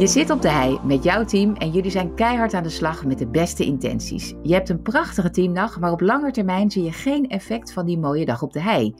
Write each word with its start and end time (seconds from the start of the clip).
Je 0.00 0.06
zit 0.06 0.30
op 0.30 0.42
de 0.42 0.48
hei 0.48 0.78
met 0.84 1.04
jouw 1.04 1.24
team 1.24 1.54
en 1.56 1.70
jullie 1.70 1.90
zijn 1.90 2.14
keihard 2.14 2.54
aan 2.54 2.62
de 2.62 2.68
slag 2.68 3.04
met 3.04 3.18
de 3.18 3.28
beste 3.28 3.64
intenties. 3.64 4.34
Je 4.42 4.54
hebt 4.54 4.68
een 4.68 4.82
prachtige 4.82 5.30
teamdag, 5.30 5.80
maar 5.80 5.92
op 5.92 6.00
lange 6.00 6.30
termijn 6.30 6.70
zie 6.70 6.82
je 6.82 6.92
geen 6.92 7.28
effect 7.28 7.72
van 7.72 7.86
die 7.86 7.98
mooie 7.98 8.24
dag 8.24 8.42
op 8.42 8.52
de 8.52 8.60
hei. 8.60 8.94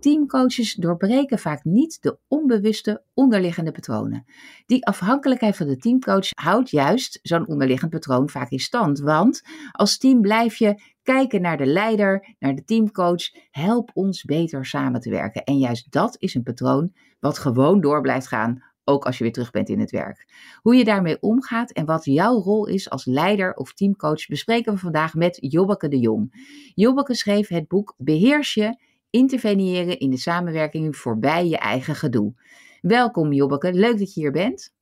Teamcoaches 0.00 0.74
doorbreken 0.74 1.38
vaak 1.38 1.64
niet 1.64 2.02
de 2.02 2.18
onbewuste 2.28 3.04
onderliggende 3.14 3.72
patronen. 3.72 4.24
Die 4.66 4.86
afhankelijkheid 4.86 5.56
van 5.56 5.66
de 5.66 5.76
teamcoach 5.76 6.28
houdt 6.34 6.70
juist 6.70 7.18
zo'n 7.22 7.48
onderliggend 7.48 7.90
patroon 7.90 8.28
vaak 8.28 8.50
in 8.50 8.58
stand. 8.58 8.98
Want 8.98 9.42
als 9.72 9.98
team 9.98 10.20
blijf 10.20 10.56
je 10.56 10.82
kijken 11.02 11.40
naar 11.40 11.56
de 11.56 11.66
leider, 11.66 12.34
naar 12.38 12.54
de 12.54 12.64
teamcoach. 12.64 13.22
Help 13.50 13.90
ons 13.94 14.24
beter 14.24 14.66
samen 14.66 15.00
te 15.00 15.10
werken. 15.10 15.44
En 15.44 15.58
juist 15.58 15.92
dat 15.92 16.16
is 16.18 16.34
een 16.34 16.42
patroon 16.42 16.92
wat 17.20 17.38
gewoon 17.38 17.80
door 17.80 18.00
blijft 18.00 18.26
gaan 18.26 18.68
ook 18.90 19.06
als 19.06 19.18
je 19.18 19.24
weer 19.24 19.32
terug 19.32 19.50
bent 19.50 19.68
in 19.68 19.80
het 19.80 19.90
werk. 19.90 20.26
Hoe 20.62 20.74
je 20.74 20.84
daarmee 20.84 21.20
omgaat 21.20 21.70
en 21.70 21.84
wat 21.84 22.04
jouw 22.04 22.40
rol 22.40 22.66
is 22.66 22.90
als 22.90 23.04
leider 23.04 23.54
of 23.54 23.72
teamcoach 23.72 24.26
bespreken 24.26 24.72
we 24.72 24.78
vandaag 24.78 25.14
met 25.14 25.38
Jobbeke 25.40 25.88
de 25.88 25.98
Jong. 25.98 26.44
Jobbeke 26.74 27.14
schreef 27.14 27.48
het 27.48 27.68
boek 27.68 27.94
Beheers 27.98 28.54
je, 28.54 28.78
interveneren 29.10 29.98
in 29.98 30.10
de 30.10 30.18
samenwerking 30.18 30.96
voorbij 30.96 31.46
je 31.46 31.58
eigen 31.58 31.94
gedoe. 31.94 32.34
Welkom 32.80 33.32
Jobbeke, 33.32 33.72
leuk 33.72 33.98
dat 33.98 34.14
je 34.14 34.20
hier 34.20 34.32
bent. 34.32 34.72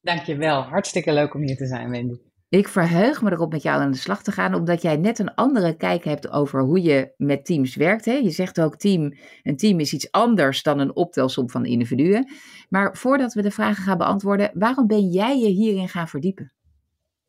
Dankjewel, 0.00 0.62
hartstikke 0.62 1.12
leuk 1.12 1.34
om 1.34 1.42
hier 1.42 1.56
te 1.56 1.66
zijn 1.66 1.90
Wendy. 1.90 2.29
Ik 2.50 2.68
verheug 2.68 3.22
me 3.22 3.30
erop 3.30 3.52
met 3.52 3.62
jou 3.62 3.80
aan 3.80 3.90
de 3.90 3.96
slag 3.96 4.22
te 4.22 4.32
gaan, 4.32 4.54
omdat 4.54 4.82
jij 4.82 4.96
net 4.96 5.18
een 5.18 5.34
andere 5.34 5.76
kijk 5.76 6.04
hebt 6.04 6.30
over 6.30 6.62
hoe 6.62 6.82
je 6.82 7.12
met 7.16 7.44
teams 7.44 7.76
werkt. 7.76 8.04
Hè? 8.04 8.12
Je 8.12 8.30
zegt 8.30 8.60
ook 8.60 8.76
team, 8.76 9.14
een 9.42 9.56
team 9.56 9.80
is 9.80 9.92
iets 9.92 10.10
anders 10.10 10.62
dan 10.62 10.78
een 10.78 10.96
optelsom 10.96 11.50
van 11.50 11.64
individuen. 11.64 12.32
Maar 12.68 12.96
voordat 12.96 13.32
we 13.32 13.42
de 13.42 13.50
vragen 13.50 13.82
gaan 13.82 13.98
beantwoorden, 13.98 14.50
waarom 14.54 14.86
ben 14.86 15.08
jij 15.08 15.38
je 15.38 15.48
hierin 15.48 15.88
gaan 15.88 16.08
verdiepen? 16.08 16.52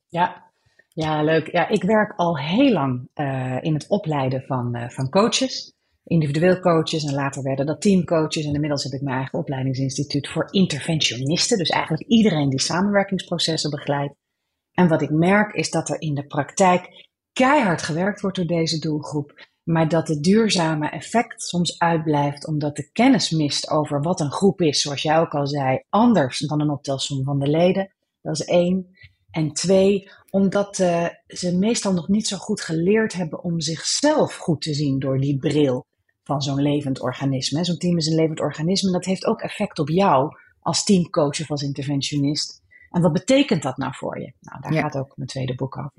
Ja, 0.07 0.51
ja 0.89 1.23
leuk. 1.23 1.51
Ja, 1.51 1.67
ik 1.67 1.83
werk 1.83 2.13
al 2.15 2.37
heel 2.37 2.71
lang 2.71 3.09
uh, 3.15 3.57
in 3.61 3.73
het 3.73 3.87
opleiden 3.87 4.41
van, 4.41 4.77
uh, 4.77 4.89
van 4.89 5.09
coaches. 5.09 5.73
Individueel 6.03 6.59
coaches 6.59 7.03
en 7.03 7.13
later 7.13 7.43
werden 7.43 7.65
dat 7.65 7.81
teamcoaches. 7.81 8.45
En 8.45 8.53
inmiddels 8.53 8.83
heb 8.83 8.93
ik 8.93 9.01
mijn 9.01 9.17
eigen 9.17 9.39
opleidingsinstituut 9.39 10.29
voor 10.29 10.47
interventionisten. 10.51 11.57
Dus 11.57 11.69
eigenlijk 11.69 12.03
iedereen 12.07 12.49
die 12.49 12.61
samenwerkingsprocessen 12.61 13.69
begeleidt. 13.69 14.19
En 14.73 14.87
wat 14.87 15.01
ik 15.01 15.09
merk 15.09 15.53
is 15.53 15.69
dat 15.69 15.89
er 15.89 16.01
in 16.01 16.13
de 16.13 16.27
praktijk 16.27 17.09
keihard 17.33 17.81
gewerkt 17.81 18.21
wordt 18.21 18.37
door 18.37 18.45
deze 18.45 18.79
doelgroep, 18.79 19.47
maar 19.63 19.89
dat 19.89 20.07
het 20.07 20.23
duurzame 20.23 20.89
effect 20.89 21.41
soms 21.41 21.79
uitblijft 21.79 22.47
omdat 22.47 22.75
de 22.75 22.91
kennis 22.91 23.29
mist 23.29 23.69
over 23.69 24.01
wat 24.01 24.19
een 24.19 24.31
groep 24.31 24.61
is, 24.61 24.81
zoals 24.81 25.01
jij 25.01 25.19
ook 25.19 25.33
al 25.33 25.47
zei, 25.47 25.83
anders 25.89 26.39
dan 26.39 26.61
een 26.61 26.69
optelsom 26.69 27.23
van 27.23 27.39
de 27.39 27.47
leden. 27.47 27.93
Dat 28.21 28.39
is 28.39 28.45
één. 28.45 28.87
En 29.31 29.53
twee, 29.53 30.09
omdat 30.29 30.79
uh, 30.79 31.07
ze 31.27 31.57
meestal 31.57 31.93
nog 31.93 32.07
niet 32.07 32.27
zo 32.27 32.37
goed 32.37 32.61
geleerd 32.61 33.13
hebben 33.13 33.43
om 33.43 33.59
zichzelf 33.59 34.35
goed 34.35 34.61
te 34.61 34.73
zien 34.73 34.99
door 34.99 35.19
die 35.19 35.37
bril 35.37 35.85
van 36.23 36.41
zo'n 36.41 36.61
levend 36.61 37.01
organisme. 37.01 37.65
Zo'n 37.65 37.77
team 37.77 37.97
is 37.97 38.07
een 38.07 38.15
levend 38.15 38.39
organisme 38.39 38.87
en 38.87 38.93
dat 38.93 39.05
heeft 39.05 39.25
ook 39.25 39.41
effect 39.41 39.79
op 39.79 39.89
jou 39.89 40.29
als 40.59 40.83
teamcoach 40.83 41.41
of 41.41 41.51
als 41.51 41.61
interventionist. 41.61 42.60
En 42.91 43.01
wat 43.01 43.13
betekent 43.13 43.63
dat 43.63 43.77
nou 43.77 43.93
voor 43.95 44.19
je? 44.19 44.33
Nou, 44.39 44.61
daar 44.61 44.73
gaat 44.73 44.97
ook 44.97 45.13
mijn 45.15 45.29
tweede 45.29 45.55
boek 45.55 45.77
over. 45.77 45.91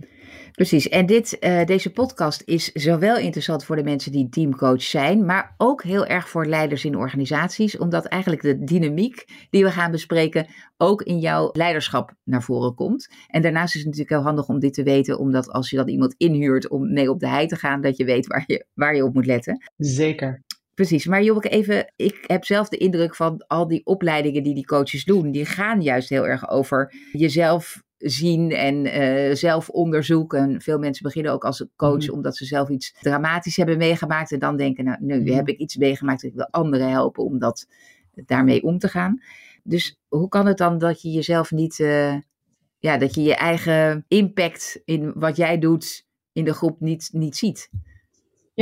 Precies. 0.53 0.89
En 0.89 1.07
dit, 1.07 1.37
uh, 1.41 1.65
deze 1.65 1.93
podcast 1.93 2.43
is 2.45 2.73
zowel 2.73 3.17
interessant 3.17 3.65
voor 3.65 3.77
de 3.77 3.83
mensen 3.83 4.13
die 4.13 4.29
teamcoach 4.29 4.83
zijn, 4.83 5.25
maar 5.25 5.55
ook 5.57 5.83
heel 5.83 6.07
erg 6.07 6.29
voor 6.29 6.47
leiders 6.47 6.85
in 6.85 6.97
organisaties, 6.97 7.79
omdat 7.79 8.05
eigenlijk 8.05 8.43
de 8.43 8.65
dynamiek 8.65 9.47
die 9.51 9.65
we 9.65 9.71
gaan 9.71 9.91
bespreken 9.91 10.47
ook 10.77 11.03
in 11.03 11.19
jouw 11.19 11.51
leiderschap 11.53 12.15
naar 12.25 12.43
voren 12.43 12.75
komt. 12.75 13.09
En 13.27 13.43
daarnaast 13.43 13.75
is 13.75 13.81
het 13.81 13.91
natuurlijk 13.91 14.17
heel 14.17 14.27
handig 14.27 14.49
om 14.49 14.59
dit 14.59 14.75
te 14.75 14.83
weten, 14.83 15.19
omdat 15.19 15.51
als 15.51 15.71
je 15.71 15.77
dan 15.77 15.89
iemand 15.89 16.15
inhuurt 16.17 16.69
om 16.69 16.93
mee 16.93 17.11
op 17.11 17.21
de 17.21 17.29
hei 17.29 17.47
te 17.47 17.57
gaan, 17.57 17.81
dat 17.81 17.97
je 17.97 18.05
weet 18.05 18.27
waar 18.27 18.45
je, 18.47 18.67
waar 18.75 18.97
je 18.97 19.05
op 19.05 19.15
moet 19.15 19.27
letten. 19.27 19.63
Zeker. 19.77 20.43
Precies, 20.75 21.07
maar 21.07 21.23
Jobbeke, 21.23 21.49
even, 21.49 21.93
ik 21.97 22.25
heb 22.27 22.45
zelf 22.45 22.69
de 22.69 22.77
indruk 22.77 23.17
van 23.17 23.45
al 23.47 23.69
die 23.69 23.87
opleidingen 23.87 24.43
die 24.43 24.55
die 24.55 24.67
coaches 24.67 25.05
doen, 25.05 25.31
die 25.31 25.45
gaan 25.45 25.83
juist 25.83 26.09
heel 26.09 26.27
erg 26.27 26.51
over 26.51 26.95
jezelf 27.13 27.83
zien 27.99 28.51
en 28.51 28.87
uh, 28.87 29.35
zelf 29.35 29.69
onderzoeken. 29.69 30.61
Veel 30.61 30.79
mensen 30.79 31.03
beginnen 31.03 31.33
ook 31.33 31.45
als 31.45 31.67
coach 31.77 32.07
mm. 32.07 32.15
omdat 32.15 32.37
ze 32.37 32.45
zelf 32.45 32.69
iets 32.69 32.97
dramatisch 33.01 33.57
hebben 33.57 33.79
meegemaakt 33.79 34.33
en 34.33 34.39
dan 34.39 34.57
denken, 34.57 34.85
nou, 34.85 34.97
nu 35.01 35.21
mm. 35.21 35.27
heb 35.27 35.49
ik 35.49 35.59
iets 35.59 35.77
meegemaakt, 35.77 36.23
ik 36.23 36.35
wil 36.35 36.49
anderen 36.51 36.91
helpen 36.91 37.25
om 37.25 37.39
dat, 37.39 37.67
daarmee 38.15 38.63
om 38.63 38.79
te 38.79 38.89
gaan. 38.89 39.23
Dus 39.63 40.01
hoe 40.09 40.29
kan 40.29 40.47
het 40.47 40.59
dan 40.59 40.79
dat 40.79 41.03
je 41.03 41.11
jezelf 41.11 41.51
niet, 41.51 41.79
uh, 41.79 42.17
ja, 42.79 42.99
dat 42.99 43.15
je 43.15 43.23
je 43.23 43.35
eigen 43.35 44.05
impact 44.09 44.81
in 44.85 45.13
wat 45.15 45.37
jij 45.37 45.59
doet 45.59 46.07
in 46.33 46.45
de 46.45 46.55
groep 46.55 46.81
niet, 46.81 47.09
niet 47.13 47.37
ziet? 47.37 47.71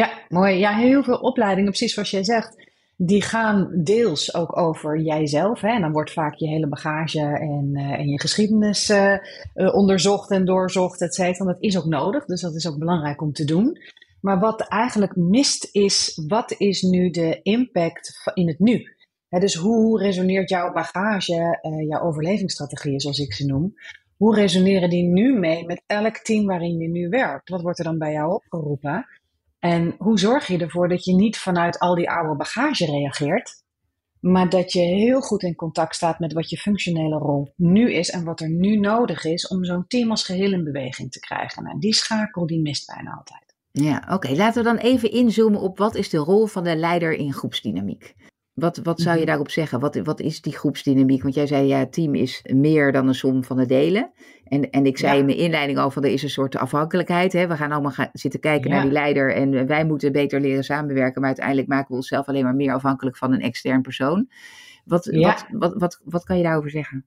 Ja, 0.00 0.10
mooi. 0.28 0.58
Ja, 0.58 0.72
heel 0.76 1.02
veel 1.02 1.18
opleidingen, 1.18 1.70
precies 1.70 1.94
zoals 1.94 2.10
jij 2.10 2.24
zegt, 2.24 2.68
die 2.96 3.22
gaan 3.22 3.70
deels 3.84 4.34
ook 4.34 4.56
over 4.56 5.00
jijzelf. 5.00 5.60
Hè? 5.60 5.68
En 5.68 5.80
dan 5.80 5.92
wordt 5.92 6.12
vaak 6.12 6.34
je 6.34 6.48
hele 6.48 6.68
bagage 6.68 7.20
en, 7.20 7.70
uh, 7.72 7.98
en 7.98 8.08
je 8.08 8.20
geschiedenis 8.20 8.90
uh, 8.90 9.14
uh, 9.54 9.74
onderzocht 9.74 10.30
en 10.30 10.44
doorzocht, 10.44 11.00
et 11.00 11.14
cetera. 11.14 11.44
Dat 11.44 11.62
is 11.62 11.78
ook 11.78 11.84
nodig, 11.84 12.24
dus 12.24 12.40
dat 12.40 12.54
is 12.54 12.68
ook 12.68 12.78
belangrijk 12.78 13.22
om 13.22 13.32
te 13.32 13.44
doen. 13.44 13.78
Maar 14.20 14.38
wat 14.38 14.60
eigenlijk 14.60 15.16
mist 15.16 15.68
is, 15.72 16.22
wat 16.26 16.54
is 16.58 16.82
nu 16.82 17.10
de 17.10 17.40
impact 17.42 18.30
in 18.34 18.48
het 18.48 18.58
nu? 18.58 18.82
Dus 19.28 19.54
hoe 19.54 19.98
resoneert 19.98 20.48
jouw 20.48 20.72
bagage, 20.72 21.58
jouw 21.88 22.02
overlevingsstrategieën, 22.02 23.00
zoals 23.00 23.18
ik 23.18 23.32
ze 23.32 23.46
noem, 23.46 23.74
hoe 24.16 24.34
resoneren 24.34 24.90
die 24.90 25.04
nu 25.04 25.38
mee 25.38 25.66
met 25.66 25.82
elk 25.86 26.16
team 26.16 26.46
waarin 26.46 26.78
je 26.78 26.88
nu 26.88 27.08
werkt? 27.08 27.48
Wat 27.48 27.62
wordt 27.62 27.78
er 27.78 27.84
dan 27.84 27.98
bij 27.98 28.12
jou 28.12 28.32
opgeroepen? 28.32 29.06
En 29.60 29.94
hoe 29.98 30.19
zorg 30.19 30.47
je 30.47 30.59
ervoor 30.59 30.88
dat 30.88 31.04
je 31.04 31.15
niet 31.15 31.38
vanuit 31.38 31.78
al 31.78 31.94
die 31.94 32.10
oude 32.10 32.37
bagage 32.37 32.84
reageert, 32.84 33.62
maar 34.21 34.48
dat 34.48 34.72
je 34.72 34.81
heel 34.81 35.21
goed 35.21 35.43
in 35.43 35.54
contact 35.54 35.94
staat 35.94 36.19
met 36.19 36.32
wat 36.32 36.50
je 36.50 36.56
functionele 36.56 37.19
rol 37.19 37.53
nu 37.56 37.93
is 37.93 38.10
en 38.10 38.25
wat 38.25 38.41
er 38.41 38.50
nu 38.50 38.76
nodig 38.76 39.25
is 39.25 39.48
om 39.48 39.65
zo'n 39.65 39.87
team 39.87 40.10
als 40.10 40.25
geheel 40.25 40.53
in 40.53 40.65
beweging 40.65 41.12
te 41.12 41.21
krijgen. 41.21 41.66
En 41.66 41.78
die 41.78 41.94
schakel 41.94 42.47
die 42.47 42.60
mist 42.60 42.94
bijna 42.94 43.10
altijd. 43.10 43.54
Ja, 43.72 44.06
oké. 44.09 44.31
Laten 44.31 44.62
we 44.62 44.69
dan 44.69 44.78
even 44.78 45.10
inzoomen 45.10 45.60
op 45.60 45.78
wat 45.78 45.94
is 45.94 46.09
de 46.09 46.19
rol 46.19 46.47
van 46.47 46.65
de 46.65 46.77
leider 46.77 47.12
in 47.12 47.32
groepsdynamiek? 47.32 48.15
Wat, 48.60 48.76
wat 48.76 49.00
zou 49.00 49.15
je 49.15 49.21
mhm. 49.21 49.28
daarop 49.28 49.50
zeggen? 49.50 49.81
Wat, 49.81 49.97
wat 49.97 50.21
is 50.21 50.41
die 50.41 50.53
groepsdynamiek? 50.53 51.22
Want 51.22 51.34
jij 51.34 51.47
zei 51.47 51.66
ja, 51.66 51.78
het 51.78 51.93
team 51.93 52.15
is 52.15 52.44
meer 52.53 52.93
dan 52.93 53.09
een 53.09 53.15
som 53.15 53.44
van 53.44 53.56
de 53.56 53.66
delen. 53.66 54.10
En, 54.44 54.71
en 54.71 54.87
ik 54.87 54.98
zei 54.98 55.19
in 55.19 55.25
mijn 55.25 55.38
inleiding 55.38 55.78
al 55.78 55.91
van 55.91 56.04
er 56.04 56.10
is 56.10 56.22
een 56.22 56.31
soort 56.31 56.56
afhankelijkheid. 56.56 57.32
Hè? 57.32 57.47
We 57.47 57.56
gaan 57.56 57.72
allemaal 57.72 57.91
gaan 57.91 58.09
zitten 58.12 58.41
kijken 58.41 58.71
naar 58.71 58.82
die 58.82 58.93
leider 58.93 59.34
en 59.34 59.66
wij 59.66 59.84
moeten 59.84 60.12
beter 60.12 60.41
leren 60.41 60.65
samenwerken. 60.65 61.21
Maar 61.21 61.31
uiteindelijk 61.31 61.69
maken 61.69 61.88
we 61.88 61.94
onszelf 61.94 62.26
alleen 62.26 62.44
maar 62.44 62.54
meer 62.54 62.72
afhankelijk 62.72 63.16
van 63.16 63.32
een 63.32 63.41
extern 63.41 63.82
persoon. 63.82 64.28
Wat, 64.84 65.06
wat, 65.06 65.47
wat, 65.50 65.75
wat, 65.77 66.00
wat 66.04 66.25
kan 66.25 66.37
je 66.37 66.42
daarover 66.42 66.71
zeggen? 66.71 67.06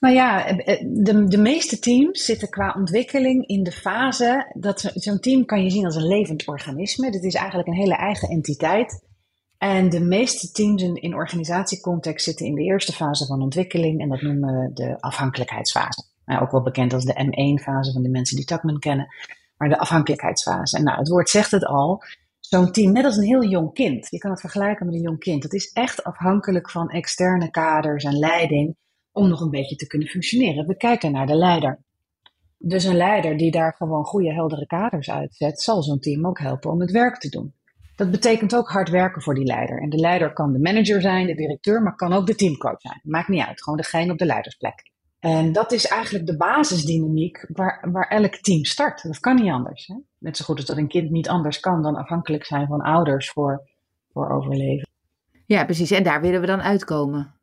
Nou 0.00 0.14
ja, 0.14 0.46
eh, 0.46 0.74
eh, 0.74 0.86
de, 0.88 1.24
de 1.24 1.38
meeste 1.38 1.78
teams 1.78 2.24
zitten 2.24 2.48
qua 2.48 2.74
ontwikkeling 2.78 3.46
in 3.46 3.62
de 3.62 3.72
fase 3.72 4.52
dat 4.58 4.92
zo'n 4.94 5.20
team 5.20 5.44
kan 5.44 5.62
je 5.62 5.70
zien 5.70 5.84
als 5.84 5.96
een 5.96 6.06
levend 6.06 6.46
organisme. 6.46 7.10
Dit 7.10 7.24
is 7.24 7.34
eigenlijk 7.34 7.68
een 7.68 7.74
hele 7.74 7.96
eigen 7.96 8.28
entiteit. 8.28 9.05
En 9.66 9.88
de 9.88 10.00
meeste 10.00 10.52
teams 10.52 10.82
in, 10.82 11.14
organisatiecontext 11.14 12.24
zitten 12.24 12.46
in 12.46 12.54
de 12.54 12.62
eerste 12.62 12.92
fase 12.92 13.26
van 13.26 13.42
ontwikkeling 13.42 14.00
en 14.00 14.08
dat 14.08 14.22
noemen 14.22 14.60
we 14.60 14.72
de 14.72 15.00
afhankelijkheidsfase. 15.00 16.04
Nou, 16.24 16.42
ook 16.42 16.50
wel 16.50 16.62
bekend 16.62 16.92
als 16.92 17.04
de 17.04 17.24
M1-fase 17.24 17.92
van 17.92 18.02
de 18.02 18.08
mensen 18.08 18.36
die 18.36 18.44
Tuckman 18.44 18.78
kennen, 18.78 19.06
maar 19.56 19.68
de 19.68 19.78
afhankelijkheidsfase. 19.78 20.76
En 20.76 20.84
nou, 20.84 20.98
het 20.98 21.08
woord 21.08 21.28
zegt 21.28 21.50
het 21.50 21.64
al. 21.64 22.02
Zo'n 22.40 22.72
team, 22.72 22.92
net 22.92 23.04
als 23.04 23.16
een 23.16 23.24
heel 23.24 23.44
jong 23.44 23.72
kind. 23.72 24.06
Je 24.10 24.18
kan 24.18 24.30
het 24.30 24.40
vergelijken 24.40 24.86
met 24.86 24.94
een 24.94 25.00
jong 25.00 25.18
kind. 25.18 25.42
Dat 25.42 25.52
is 25.52 25.72
echt 25.72 26.04
afhankelijk 26.04 26.70
van 26.70 26.90
externe 26.90 27.50
kaders 27.50 28.04
en 28.04 28.18
leiding 28.18 28.76
om 29.12 29.28
nog 29.28 29.40
een 29.40 29.50
beetje 29.50 29.76
te 29.76 29.86
kunnen 29.86 30.08
functioneren. 30.08 30.66
We 30.66 30.76
kijken 30.76 31.12
naar 31.12 31.26
de 31.26 31.36
leider. 31.36 31.78
Dus 32.58 32.84
een 32.84 32.96
leider 32.96 33.36
die 33.36 33.50
daar 33.50 33.74
gewoon 33.76 34.04
goede, 34.04 34.32
heldere 34.32 34.66
kaders 34.66 35.10
uitzet, 35.10 35.62
zal 35.62 35.82
zo'n 35.82 36.00
team 36.00 36.26
ook 36.26 36.38
helpen 36.38 36.70
om 36.70 36.80
het 36.80 36.90
werk 36.90 37.18
te 37.18 37.28
doen. 37.28 37.55
Dat 37.96 38.10
betekent 38.10 38.54
ook 38.54 38.68
hard 38.68 38.88
werken 38.88 39.22
voor 39.22 39.34
die 39.34 39.44
leider. 39.44 39.82
En 39.82 39.88
de 39.88 39.96
leider 39.96 40.32
kan 40.32 40.52
de 40.52 40.58
manager 40.58 41.00
zijn, 41.00 41.26
de 41.26 41.34
directeur, 41.34 41.82
maar 41.82 41.94
kan 41.94 42.12
ook 42.12 42.26
de 42.26 42.34
teamcoach 42.34 42.80
zijn. 42.80 43.00
Maakt 43.02 43.28
niet 43.28 43.44
uit, 43.46 43.62
gewoon 43.62 43.78
degene 43.78 44.12
op 44.12 44.18
de 44.18 44.26
leidersplek. 44.26 44.90
En 45.18 45.52
dat 45.52 45.72
is 45.72 45.86
eigenlijk 45.86 46.26
de 46.26 46.36
basisdynamiek 46.36 47.46
waar, 47.48 47.88
waar 47.92 48.08
elk 48.08 48.34
team 48.34 48.64
start. 48.64 49.02
Dat 49.02 49.20
kan 49.20 49.34
niet 49.34 49.50
anders. 49.50 49.86
Hè? 49.86 49.94
Net 50.18 50.36
zo 50.36 50.44
goed 50.44 50.56
als 50.56 50.64
dat 50.64 50.76
een 50.76 50.88
kind 50.88 51.10
niet 51.10 51.28
anders 51.28 51.60
kan 51.60 51.82
dan 51.82 51.96
afhankelijk 51.96 52.44
zijn 52.44 52.66
van 52.66 52.80
ouders 52.80 53.30
voor, 53.30 53.68
voor 54.12 54.30
overleven. 54.30 54.88
Ja, 55.46 55.64
precies. 55.64 55.90
En 55.90 56.02
daar 56.02 56.20
willen 56.20 56.40
we 56.40 56.46
dan 56.46 56.62
uitkomen. 56.62 57.34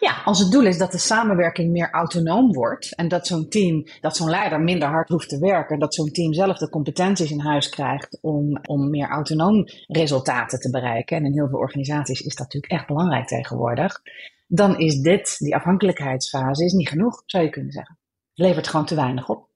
Ja, 0.00 0.22
als 0.24 0.38
het 0.38 0.50
doel 0.50 0.64
is 0.64 0.78
dat 0.78 0.92
de 0.92 0.98
samenwerking 0.98 1.72
meer 1.72 1.90
autonoom 1.90 2.52
wordt 2.52 2.94
en 2.94 3.08
dat 3.08 3.26
zo'n 3.26 3.48
team, 3.48 3.86
dat 4.00 4.16
zo'n 4.16 4.30
leider 4.30 4.60
minder 4.60 4.88
hard 4.88 5.08
hoeft 5.08 5.28
te 5.28 5.38
werken, 5.38 5.78
dat 5.78 5.94
zo'n 5.94 6.10
team 6.10 6.32
zelf 6.32 6.58
de 6.58 6.68
competenties 6.68 7.30
in 7.30 7.40
huis 7.40 7.68
krijgt 7.68 8.18
om, 8.20 8.58
om 8.62 8.90
meer 8.90 9.08
autonoom 9.08 9.64
resultaten 9.86 10.60
te 10.60 10.70
bereiken. 10.70 11.16
En 11.16 11.24
in 11.24 11.32
heel 11.32 11.48
veel 11.48 11.58
organisaties 11.58 12.20
is 12.20 12.34
dat 12.34 12.38
natuurlijk 12.38 12.72
echt 12.72 12.86
belangrijk 12.86 13.26
tegenwoordig. 13.26 14.02
Dan 14.46 14.78
is 14.78 15.00
dit, 15.00 15.38
die 15.38 15.54
afhankelijkheidsfase, 15.54 16.64
is 16.64 16.72
niet 16.72 16.88
genoeg, 16.88 17.22
zou 17.26 17.44
je 17.44 17.50
kunnen 17.50 17.72
zeggen. 17.72 17.98
Het 18.34 18.46
levert 18.46 18.68
gewoon 18.68 18.86
te 18.86 18.94
weinig 18.94 19.28
op. 19.28 19.48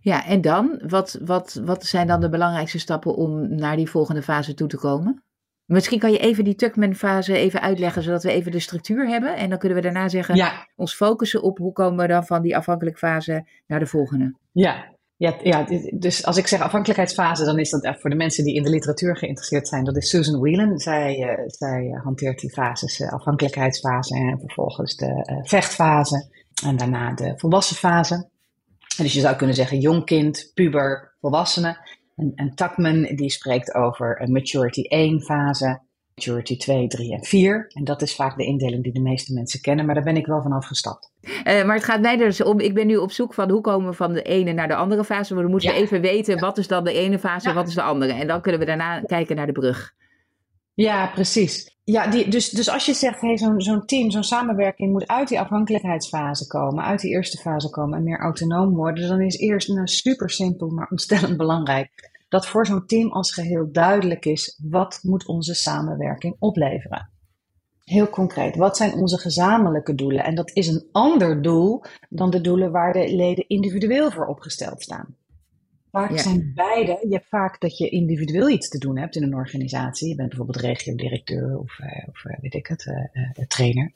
Ja, 0.00 0.26
en 0.26 0.40
dan? 0.40 0.82
Wat, 0.86 1.18
wat, 1.22 1.60
wat 1.64 1.84
zijn 1.84 2.06
dan 2.06 2.20
de 2.20 2.28
belangrijkste 2.28 2.78
stappen 2.78 3.14
om 3.14 3.54
naar 3.54 3.76
die 3.76 3.90
volgende 3.90 4.22
fase 4.22 4.54
toe 4.54 4.68
te 4.68 4.78
komen? 4.78 5.22
Misschien 5.68 5.98
kan 5.98 6.12
je 6.12 6.18
even 6.18 6.44
die 6.44 6.54
Tuckman-fase 6.54 7.36
even 7.36 7.60
uitleggen, 7.60 8.02
zodat 8.02 8.22
we 8.22 8.30
even 8.30 8.52
de 8.52 8.60
structuur 8.60 9.08
hebben. 9.08 9.36
En 9.36 9.48
dan 9.48 9.58
kunnen 9.58 9.78
we 9.78 9.84
daarna 9.84 10.08
zeggen, 10.08 10.34
Ja, 10.36 10.68
ons 10.76 10.94
focussen 10.94 11.42
op 11.42 11.58
hoe 11.58 11.72
komen 11.72 12.06
we 12.06 12.12
dan 12.12 12.26
van 12.26 12.42
die 12.42 12.56
afhankelijk 12.56 12.98
fase 12.98 13.46
naar 13.66 13.78
de 13.78 13.86
volgende. 13.86 14.34
ja. 14.52 14.96
Ja, 15.16 15.36
ja, 15.42 15.66
dus 15.94 16.24
als 16.24 16.36
ik 16.36 16.46
zeg 16.46 16.60
afhankelijkheidsfase, 16.60 17.44
dan 17.44 17.58
is 17.58 17.70
dat 17.70 17.84
echt 17.84 18.00
voor 18.00 18.10
de 18.10 18.16
mensen 18.16 18.44
die 18.44 18.54
in 18.54 18.62
de 18.62 18.70
literatuur 18.70 19.16
geïnteresseerd 19.16 19.68
zijn. 19.68 19.84
Dat 19.84 19.96
is 19.96 20.08
Susan 20.08 20.40
Whelan. 20.40 20.78
Zij, 20.78 21.22
eh, 21.22 21.44
zij 21.46 21.90
eh, 21.90 22.02
hanteert 22.04 22.40
die 22.40 22.50
fases, 22.52 23.00
eh, 23.00 23.12
afhankelijkheidsfase 23.12 24.14
en 24.14 24.38
vervolgens 24.38 24.96
de 24.96 25.06
eh, 25.06 25.36
vechtfase 25.42 26.28
en 26.64 26.76
daarna 26.76 27.14
de 27.14 27.32
volwassen 27.36 27.76
fase. 27.76 28.14
En 28.96 29.04
dus 29.04 29.12
je 29.12 29.20
zou 29.20 29.36
kunnen 29.36 29.56
zeggen 29.56 29.78
jong 29.78 30.04
kind, 30.04 30.50
puber, 30.54 31.14
volwassene. 31.20 31.76
En, 32.18 32.32
en 32.34 32.54
Tuckman 32.54 33.02
die 33.02 33.30
spreekt 33.30 33.74
over 33.74 34.20
een 34.22 34.32
maturity 34.32 34.82
1 34.82 35.20
fase, 35.20 35.80
maturity 36.14 36.56
2, 36.56 36.86
3 36.86 37.12
en 37.12 37.24
4. 37.24 37.66
En 37.74 37.84
dat 37.84 38.02
is 38.02 38.14
vaak 38.14 38.36
de 38.36 38.44
indeling 38.44 38.82
die 38.82 38.92
de 38.92 39.00
meeste 39.00 39.32
mensen 39.32 39.60
kennen, 39.60 39.86
maar 39.86 39.94
daar 39.94 40.04
ben 40.04 40.16
ik 40.16 40.26
wel 40.26 40.42
van 40.42 40.52
afgestapt. 40.52 41.10
Eh, 41.44 41.64
maar 41.64 41.74
het 41.74 41.84
gaat 41.84 42.00
mij 42.00 42.16
dus 42.16 42.42
om, 42.42 42.60
ik 42.60 42.74
ben 42.74 42.86
nu 42.86 42.96
op 42.96 43.10
zoek 43.10 43.34
van 43.34 43.50
hoe 43.50 43.60
komen 43.60 43.88
we 43.90 43.96
van 43.96 44.12
de 44.12 44.22
ene 44.22 44.52
naar 44.52 44.68
de 44.68 44.74
andere 44.74 45.04
fase. 45.04 45.34
Maar 45.34 45.48
moeten 45.48 45.68
we 45.70 45.74
Ja. 45.76 45.80
even 45.82 46.00
weten, 46.00 46.38
wat 46.40 46.58
is 46.58 46.68
dan 46.68 46.84
de 46.84 46.92
ene 46.92 47.18
fase 47.18 47.46
en 47.48 47.52
Ja. 47.54 47.58
wat 47.58 47.68
is 47.68 47.74
de 47.74 47.82
andere. 47.82 48.12
En 48.12 48.26
dan 48.26 48.40
kunnen 48.40 48.60
we 48.60 48.66
daarna 48.66 49.00
kijken 49.00 49.36
naar 49.36 49.46
de 49.46 49.52
brug. 49.52 49.92
Ja, 50.74 51.06
precies. 51.06 51.77
Ja, 51.90 52.06
die, 52.06 52.28
dus, 52.30 52.50
dus 52.50 52.68
als 52.68 52.86
je 52.86 52.94
zegt, 52.94 53.20
hey, 53.20 53.36
zo'n 53.36 53.60
zo'n 53.60 53.86
team, 53.86 54.10
zo'n 54.10 54.22
samenwerking 54.22 54.92
moet 54.92 55.06
uit 55.06 55.28
die 55.28 55.40
afhankelijkheidsfase 55.40 56.46
komen, 56.46 56.84
uit 56.84 57.00
die 57.00 57.10
eerste 57.10 57.36
fase 57.36 57.70
komen 57.70 57.98
en 57.98 58.04
meer 58.04 58.18
autonoom 58.18 58.74
worden, 58.74 59.08
dan 59.08 59.20
is 59.20 59.38
eerst 59.38 59.68
nou, 59.68 59.86
super 59.86 60.30
simpel, 60.30 60.68
maar 60.68 60.88
ontstellend 60.90 61.36
belangrijk 61.36 62.10
dat 62.28 62.46
voor 62.46 62.66
zo'n 62.66 62.86
team 62.86 63.10
als 63.12 63.32
geheel 63.32 63.68
duidelijk 63.72 64.24
is, 64.24 64.60
wat 64.62 65.00
moet 65.02 65.26
onze 65.26 65.54
samenwerking 65.54 66.36
opleveren? 66.38 67.10
Heel 67.84 68.08
concreet, 68.08 68.56
wat 68.56 68.76
zijn 68.76 68.94
onze 68.94 69.18
gezamenlijke 69.18 69.94
doelen? 69.94 70.24
En 70.24 70.34
dat 70.34 70.50
is 70.54 70.66
een 70.66 70.88
ander 70.92 71.42
doel 71.42 71.82
dan 72.08 72.30
de 72.30 72.40
doelen 72.40 72.70
waar 72.70 72.92
de 72.92 73.14
leden 73.14 73.48
individueel 73.48 74.10
voor 74.10 74.26
opgesteld 74.26 74.82
staan. 74.82 75.16
Vaak 75.90 76.10
Ja. 76.10 76.16
zijn 76.16 76.52
beide, 76.54 76.98
je 77.08 77.14
hebt 77.14 77.28
vaak 77.28 77.60
dat 77.60 77.78
je 77.78 77.88
individueel 77.88 78.48
iets 78.48 78.68
te 78.68 78.78
doen 78.78 78.98
hebt 78.98 79.16
in 79.16 79.22
een 79.22 79.34
organisatie. 79.34 80.08
Je 80.08 80.14
bent 80.14 80.28
bijvoorbeeld 80.28 80.64
regiodirecteur 80.64 81.58
of, 81.58 81.78
eh, 81.78 82.08
of 82.08 82.24
eh, 82.24 82.38
weet 82.40 82.54
ik 82.54 82.66
het, 82.66 82.86
eh, 82.86 83.46
trainer. 83.46 83.92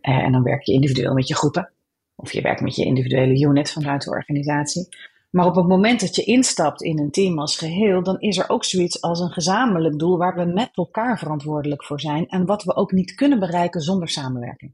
En 0.00 0.32
dan 0.32 0.42
werk 0.42 0.62
je 0.62 0.72
individueel 0.72 1.14
met 1.14 1.28
je 1.28 1.34
groepen. 1.34 1.72
Of 2.14 2.32
je 2.32 2.40
werkt 2.40 2.60
met 2.60 2.76
je 2.76 2.84
individuele 2.84 3.40
unit 3.40 3.70
vanuit 3.70 4.02
de 4.04 4.10
organisatie. 4.10 4.88
Maar 5.30 5.46
op 5.46 5.54
het 5.54 5.66
moment 5.66 6.00
dat 6.00 6.16
je 6.16 6.22
instapt 6.22 6.82
in 6.82 6.98
een 6.98 7.10
team 7.10 7.38
als 7.38 7.56
geheel, 7.56 8.02
dan 8.02 8.20
is 8.20 8.38
er 8.38 8.48
ook 8.48 8.64
zoiets 8.64 9.00
als 9.00 9.20
een 9.20 9.30
gezamenlijk 9.30 9.98
doel 9.98 10.18
waar 10.18 10.34
we 10.34 10.44
met 10.44 10.70
elkaar 10.72 11.18
verantwoordelijk 11.18 11.84
voor 11.84 12.00
zijn 12.00 12.26
en 12.28 12.46
wat 12.46 12.64
we 12.64 12.76
ook 12.76 12.92
niet 12.92 13.14
kunnen 13.14 13.38
bereiken 13.38 13.80
zonder 13.80 14.08
samenwerking. 14.08 14.72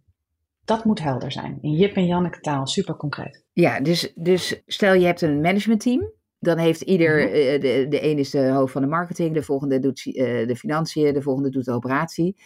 Dat 0.64 0.84
moet 0.84 1.00
helder 1.02 1.32
zijn. 1.32 1.58
In 1.60 1.72
Jip 1.72 1.96
en 1.96 2.06
Janneke 2.06 2.40
taal, 2.40 2.66
super 2.66 2.96
concreet. 2.96 3.44
Ja, 3.52 3.80
dus, 3.80 4.12
dus 4.14 4.62
stel 4.66 4.94
je 4.94 5.06
hebt 5.06 5.20
een 5.20 5.40
managementteam. 5.40 6.10
Dan 6.44 6.58
heeft 6.58 6.80
ieder, 6.80 7.16
Mhm. 7.18 7.34
eh, 7.34 7.60
de, 7.60 7.86
de 7.88 8.00
ene 8.00 8.20
is 8.20 8.30
de 8.30 8.48
hoofd 8.48 8.72
van 8.72 8.82
de 8.82 8.88
marketing, 8.88 9.34
de 9.34 9.42
volgende 9.42 9.78
doet 9.78 10.06
eh, 10.06 10.46
de 10.46 10.56
financiën, 10.56 11.12
de 11.14 11.22
volgende 11.22 11.50
doet 11.50 11.64
de 11.64 11.72
operatie. 11.72 12.36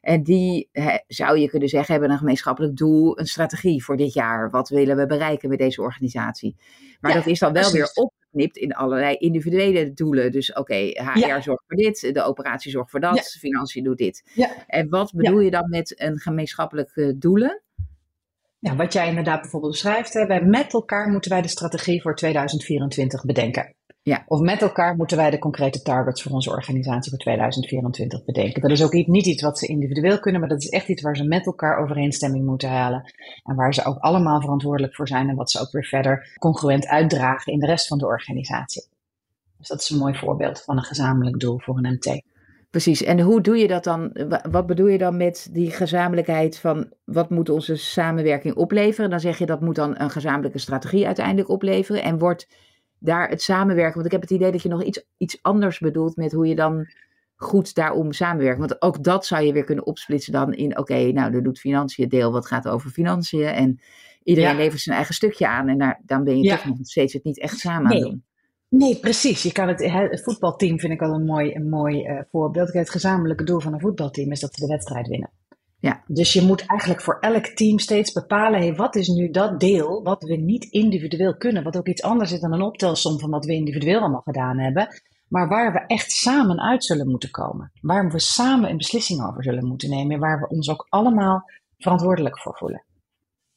En 0.00 0.22
die, 0.22 0.70
zou 1.06 1.38
je 1.38 1.48
kunnen 1.48 1.68
zeggen, 1.68 1.92
hebben 1.92 2.10
een 2.10 2.18
gemeenschappelijk 2.18 2.76
doel, 2.76 3.18
een 3.20 3.26
strategie 3.26 3.84
voor 3.84 3.96
dit 3.96 4.12
jaar. 4.12 4.50
Wat 4.50 4.68
willen 4.68 4.96
we 4.96 5.06
bereiken 5.06 5.48
met 5.48 5.58
deze 5.58 5.80
organisatie? 5.82 6.56
Maar 7.00 7.10
Ja, 7.10 7.16
dat 7.16 7.26
is 7.26 7.38
dan 7.38 7.52
wel 7.52 7.70
precies. 7.70 7.94
weer 7.94 8.04
opgeknipt 8.04 8.56
in 8.56 8.72
allerlei 8.74 9.14
individuele 9.16 9.92
doelen. 9.92 10.32
Dus 10.32 10.52
oké, 10.52 10.74
HR 10.74 11.18
Ja. 11.18 11.40
zorgt 11.40 11.64
voor 11.66 11.76
dit, 11.76 12.10
de 12.14 12.22
operatie 12.22 12.70
zorgt 12.70 12.90
voor 12.90 13.00
dat, 13.00 13.16
Ja. 13.16 13.22
financiën 13.22 13.84
doet 13.84 13.98
dit. 13.98 14.22
En 14.66 14.88
wat 14.88 15.12
bedoel 15.14 15.40
je 15.40 15.50
dan 15.50 15.68
met 15.68 16.00
een 16.00 16.18
gemeenschappelijke 16.18 17.18
doelen? 17.18 17.62
Ja, 18.58 18.76
wat 18.76 18.92
jij 18.92 19.08
inderdaad 19.08 19.40
bijvoorbeeld 19.40 19.72
beschrijft, 19.72 20.12
hè, 20.12 20.26
wij 20.26 20.42
met 20.42 20.72
elkaar 20.72 21.08
moeten 21.08 21.30
wij 21.30 21.42
de 21.42 21.48
strategie 21.48 22.02
voor 22.02 22.14
2024 22.14 23.24
bedenken. 23.24 23.74
Ja. 24.02 24.24
Of 24.26 24.40
met 24.40 24.62
elkaar 24.62 24.96
moeten 24.96 25.16
wij 25.16 25.30
de 25.30 25.38
concrete 25.38 25.82
targets 25.82 26.22
voor 26.22 26.32
onze 26.32 26.50
organisatie 26.50 27.10
voor 27.10 27.18
2024 27.18 28.24
bedenken. 28.24 28.62
Dat 28.62 28.70
is 28.70 28.82
ook 28.82 28.92
niet 28.92 29.26
iets 29.26 29.42
wat 29.42 29.58
ze 29.58 29.66
individueel 29.66 30.18
kunnen, 30.18 30.40
maar 30.40 30.48
dat 30.50 30.62
is 30.62 30.68
echt 30.68 30.88
iets 30.88 31.02
waar 31.02 31.16
ze 31.16 31.24
met 31.24 31.46
elkaar 31.46 31.78
overeenstemming 31.78 32.46
moeten 32.46 32.68
halen. 32.68 33.12
En 33.44 33.56
waar 33.56 33.74
ze 33.74 33.84
ook 33.84 33.98
allemaal 33.98 34.40
verantwoordelijk 34.40 34.94
voor 34.94 35.08
zijn 35.08 35.28
en 35.28 35.36
wat 35.36 35.50
ze 35.50 35.60
ook 35.60 35.70
weer 35.70 35.84
verder 35.84 36.36
congruent 36.38 36.86
uitdragen 36.86 37.52
in 37.52 37.58
de 37.58 37.66
rest 37.66 37.86
van 37.86 37.98
de 37.98 38.06
organisatie. 38.06 38.88
Dus 39.58 39.68
dat 39.68 39.80
is 39.80 39.90
een 39.90 39.98
mooi 39.98 40.14
voorbeeld 40.14 40.62
van 40.62 40.76
een 40.76 40.84
gezamenlijk 40.84 41.40
doel 41.40 41.58
voor 41.58 41.76
een 41.76 41.92
MT. 41.92 42.22
Precies. 42.70 43.02
En 43.02 43.20
hoe 43.20 43.40
doe 43.40 43.56
je 43.56 43.68
dat 43.68 43.84
dan? 43.84 44.10
Wa- 44.28 44.44
Wat 44.50 44.66
bedoel 44.66 44.86
je 44.86 44.98
dan 44.98 45.16
met 45.16 45.48
die 45.52 45.70
gezamenlijkheid 45.70 46.58
van 46.58 46.92
wat 47.04 47.30
moet 47.30 47.48
onze 47.48 47.76
samenwerking 47.76 48.54
opleveren? 48.54 49.10
Dan 49.10 49.20
zeg 49.20 49.38
je 49.38 49.46
dat 49.46 49.60
moet 49.60 49.74
dan 49.74 49.94
een 50.00 50.10
gezamenlijke 50.10 50.58
strategie 50.58 51.06
uiteindelijk 51.06 51.48
opleveren. 51.48 52.02
En 52.02 52.18
wordt 52.18 52.48
daar 52.98 53.28
het 53.28 53.42
samenwerken, 53.42 53.94
want 53.94 54.06
ik 54.06 54.12
heb 54.12 54.20
het 54.20 54.30
idee 54.30 54.52
dat 54.52 54.62
je 54.62 54.68
nog 54.68 54.82
iets, 54.82 55.04
iets 55.16 55.38
anders 55.42 55.78
bedoelt 55.78 56.16
met 56.16 56.32
hoe 56.32 56.46
je 56.46 56.54
dan 56.54 56.86
goed 57.36 57.74
daarom 57.74 58.12
samenwerkt. 58.12 58.58
Want 58.58 58.82
ook 58.82 59.02
dat 59.02 59.26
zou 59.26 59.44
je 59.44 59.52
weer 59.52 59.64
kunnen 59.64 59.86
opsplitsen 59.86 60.32
dan 60.32 60.54
in, 60.54 60.78
oké, 60.78 61.12
nou, 61.12 61.30
dan 61.32 61.42
doet 61.42 61.58
financiën 61.60 62.08
deel 62.08 62.32
wat 62.32 62.46
gaat 62.46 62.68
over 62.68 62.90
financiën. 62.90 63.42
En 63.44 63.80
iedereen 64.22 64.50
Ja. 64.50 64.56
levert 64.56 64.80
zijn 64.82 64.96
eigen 64.96 65.14
stukje 65.14 65.48
aan. 65.48 65.68
En 65.68 65.78
daar, 65.78 66.00
dan 66.04 66.24
ben 66.24 66.36
je 66.36 66.42
Ja. 66.44 66.56
toch 66.56 66.64
nog 66.64 66.76
steeds 66.82 67.12
het 67.12 67.24
niet 67.24 67.38
echt 67.40 67.58
samen 67.58 67.90
aan 67.90 67.92
Nee. 67.92 68.02
doen. 68.10 68.24
Nee, 68.68 68.98
precies. 68.98 69.42
Je 69.42 69.52
kan 69.52 69.68
het, 69.68 70.20
voetbalteam 70.24 70.78
vind 70.78 70.92
ik 70.92 71.02
al 71.02 71.14
een 71.14 71.24
mooi, 71.24 71.54
een 71.54 71.68
mooi 71.68 72.02
eh, 72.02 72.20
voorbeeld. 72.30 72.72
Het 72.72 72.90
gezamenlijke 72.90 73.44
doel 73.44 73.60
van 73.60 73.72
een 73.72 73.80
voetbalteam 73.80 74.32
is 74.32 74.40
dat 74.40 74.54
ze 74.54 74.60
de 74.60 74.72
wedstrijd 74.72 75.08
winnen. 75.08 75.30
Ja. 75.80 76.02
Dus 76.06 76.32
je 76.32 76.42
moet 76.42 76.66
eigenlijk 76.66 77.00
voor 77.00 77.18
elk 77.20 77.46
team 77.46 77.78
steeds 77.78 78.12
bepalen, 78.12 78.60
hey, 78.60 78.74
wat 78.74 78.96
is 78.96 79.08
nu 79.08 79.30
dat 79.30 79.60
deel 79.60 80.02
wat 80.02 80.22
we 80.22 80.36
niet 80.36 80.64
individueel 80.64 81.36
kunnen, 81.36 81.62
wat 81.62 81.76
ook 81.76 81.88
iets 81.88 82.02
anders 82.02 82.32
is 82.32 82.40
dan 82.40 82.52
een 82.52 82.62
optelsom 82.62 83.18
van 83.18 83.30
wat 83.30 83.44
we 83.44 83.52
individueel 83.52 84.00
allemaal 84.00 84.20
gedaan 84.24 84.58
hebben, 84.58 84.88
maar 85.28 85.48
waar 85.48 85.72
we 85.72 85.84
echt 85.86 86.12
samen 86.12 86.60
uit 86.60 86.84
zullen 86.84 87.10
moeten 87.10 87.30
komen. 87.30 87.70
Waar 87.80 88.10
we 88.10 88.20
samen 88.20 88.70
een 88.70 88.76
beslissing 88.76 89.26
over 89.26 89.42
zullen 89.42 89.66
moeten 89.66 89.90
nemen, 89.90 90.18
waar 90.18 90.40
we 90.40 90.48
ons 90.48 90.70
ook 90.70 90.86
allemaal 90.88 91.50
verantwoordelijk 91.78 92.38
voor 92.38 92.56
voelen. 92.56 92.84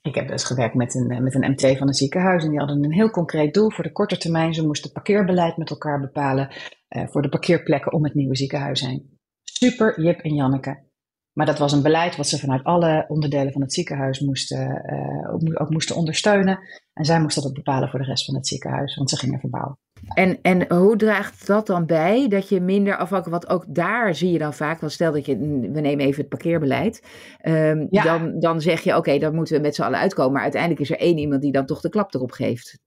Ik 0.02 0.16
heb 0.16 0.28
dus 0.28 0.44
gewerkt 0.44 0.76
met 0.76 0.96
een, 0.96 1.12
eh, 1.12 1.20
met 1.20 1.36
een 1.36 1.52
MT 1.52 1.78
van 1.78 1.88
een 1.88 1.94
ziekenhuis 1.94 2.44
en 2.44 2.50
die 2.50 2.60
hadden 2.60 2.84
een 2.84 2.94
heel 2.94 3.10
concreet 3.10 3.54
doel 3.54 3.72
voor 3.72 3.84
de 3.84 3.92
korte 3.92 4.18
termijn. 4.18 4.54
Ze 4.54 4.66
moesten 4.66 4.92
parkeerbeleid 4.92 5.58
met 5.58 5.70
elkaar 5.70 6.00
bepalen 6.00 6.50
eh, 6.88 7.08
voor 7.08 7.22
de 7.22 7.30
parkeerplekken 7.30 7.94
om 7.94 8.04
het 8.04 8.14
nieuwe 8.14 8.36
ziekenhuis 8.36 8.82
heen. 8.82 9.20
Super, 9.44 10.02
Jip 10.02 10.20
en 10.20 10.34
Janneke. 10.34 10.90
Maar 11.34 11.46
dat 11.46 11.58
was 11.58 11.72
een 11.72 11.82
beleid 11.82 12.16
wat 12.16 12.28
ze 12.28 12.40
vanuit 12.40 12.64
alle 12.64 13.06
onderdelen 13.08 13.52
van 13.52 13.62
het 13.62 13.74
ziekenhuis 13.74 14.20
moesten, 14.20 14.84
eh, 14.84 15.34
ook, 15.34 15.62
ook 15.62 15.70
moesten 15.70 15.96
ondersteunen. 15.96 16.60
En 16.94 17.06
zij 17.06 17.22
moesten 17.22 17.44
dat 17.44 17.54
bepalen 17.54 17.90
voor 17.90 18.00
de 18.00 18.06
rest 18.06 18.26
van 18.26 18.36
het 18.36 18.48
ziekenhuis, 18.48 18.96
want 18.96 19.10
ze 19.10 19.18
gingen 19.18 19.40
verbouwen. 19.40 19.78
En, 20.08 20.40
en 20.42 20.74
hoe 20.74 20.96
draagt 20.96 21.48
dat 21.48 21.68
dan 21.68 21.86
bij 21.86 22.28
dat 22.28 22.50
je 22.50 22.62
minder 22.62 22.98
afhankelijk, 22.98 23.44
want 23.44 23.62
ook 23.62 23.76
daar 23.76 24.16
zie 24.16 24.32
je 24.32 24.38
dan 24.38 24.54
vaak, 24.54 24.80
want 24.80 24.92
stel 24.92 25.12
dat 25.12 25.26
je, 25.26 25.38
we 25.72 25.80
nemen 25.80 26.06
even 26.06 26.20
het 26.20 26.30
parkeerbeleid, 26.30 27.04
ehm, 27.38 27.88
Ja. 27.90 28.04
dan, 28.04 28.40
dan 28.40 28.62
zeg 28.62 28.82
je 28.82 28.98
oké, 28.98 29.18
dan 29.18 29.36
moeten 29.36 29.56
we 29.56 29.62
met 29.62 29.76
z'n 29.76 29.82
allen 29.82 30.00
uitkomen, 30.00 30.34
maar 30.34 30.42
uiteindelijk 30.42 30.82
is 30.82 30.92
er 30.92 31.00
één 31.00 31.18
iemand 31.18 31.42
die 31.42 31.52
dan 31.52 31.66
toch 31.66 31.82
de 31.82 31.90
klap 31.90 32.14
erop 32.14 32.32
geeft. 32.32 32.80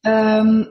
Ehm, 0.00 0.64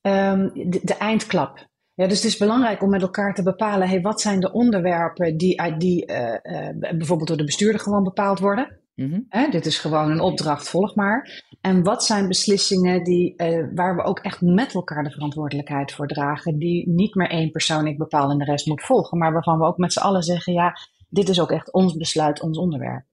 ehm, 0.00 0.48
de, 0.52 0.80
de 0.82 0.96
eindklap. 0.98 1.68
Ja, 1.94 2.06
dus 2.06 2.16
het 2.22 2.26
is 2.26 2.36
belangrijk 2.36 2.82
om 2.82 2.90
met 2.90 3.02
elkaar 3.02 3.34
te 3.34 3.42
bepalen, 3.42 3.88
hey, 3.88 4.00
wat 4.00 4.20
zijn 4.20 4.40
de 4.40 4.52
onderwerpen 4.52 5.36
die, 5.36 5.76
die 5.76 6.06
eh, 6.06 6.68
eh, 6.68 6.76
bijvoorbeeld 6.78 7.28
door 7.28 7.36
de 7.36 7.44
bestuurder 7.44 7.80
gewoon 7.80 8.02
bepaald 8.02 8.38
worden. 8.38 8.80
Mhm. 8.94 9.50
Dit 9.50 9.66
is 9.66 9.78
gewoon 9.78 10.10
een 10.10 10.20
opdracht, 10.20 10.68
volg 10.68 10.94
maar. 10.94 11.44
En 11.66 11.82
wat 11.82 12.04
zijn 12.04 12.28
beslissingen 12.28 13.04
die, 13.04 13.36
eh, 13.36 13.64
waar 13.74 13.96
we 13.96 14.02
ook 14.02 14.18
echt 14.18 14.40
met 14.40 14.74
elkaar 14.74 15.04
de 15.04 15.10
verantwoordelijkheid 15.10 15.92
voor 15.92 16.06
dragen, 16.06 16.58
die 16.58 16.88
niet 16.88 17.14
meer 17.14 17.30
één 17.30 17.50
persoon 17.50 17.86
ik 17.86 17.98
bepaal 17.98 18.30
en 18.30 18.38
de 18.38 18.44
rest 18.44 18.66
moet 18.66 18.82
volgen, 18.82 19.18
maar 19.18 19.32
waarvan 19.32 19.58
we 19.58 19.64
ook 19.64 19.76
met 19.76 19.92
z'n 19.92 19.98
allen 19.98 20.22
zeggen, 20.22 20.52
ja, 20.52 20.78
dit 21.08 21.28
is 21.28 21.40
ook 21.40 21.50
echt 21.50 21.72
ons 21.72 21.96
besluit, 21.96 22.40
ons 22.40 22.58
onderwerp. 22.58 23.04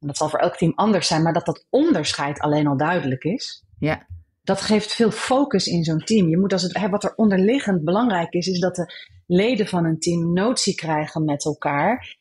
En 0.00 0.06
dat 0.06 0.16
zal 0.16 0.28
voor 0.28 0.38
elk 0.38 0.56
team 0.56 0.72
anders 0.74 1.06
zijn, 1.06 1.22
maar 1.22 1.32
dat 1.32 1.46
dat 1.46 1.66
onderscheid 1.70 2.38
alleen 2.38 2.66
al 2.66 2.76
duidelijk 2.76 3.24
is. 3.24 3.64
Ja. 3.78 4.06
Dat 4.42 4.60
geeft 4.60 4.92
veel 4.92 5.10
focus 5.10 5.66
in 5.66 5.84
zo'n 5.84 6.04
team. 6.04 6.28
Je 6.28 6.38
moet 6.38 6.52
als 6.52 6.62
het, 6.62 6.88
wat 6.90 7.04
er 7.04 7.14
onderliggend 7.16 7.84
belangrijk 7.84 8.32
is, 8.32 8.46
is 8.46 8.60
dat 8.60 8.74
de 8.74 8.92
leden 9.26 9.66
van 9.66 9.84
een 9.84 9.98
team 9.98 10.32
notie 10.32 10.74
krijgen 10.74 11.24
met 11.24 11.44
elkaar 11.44 12.16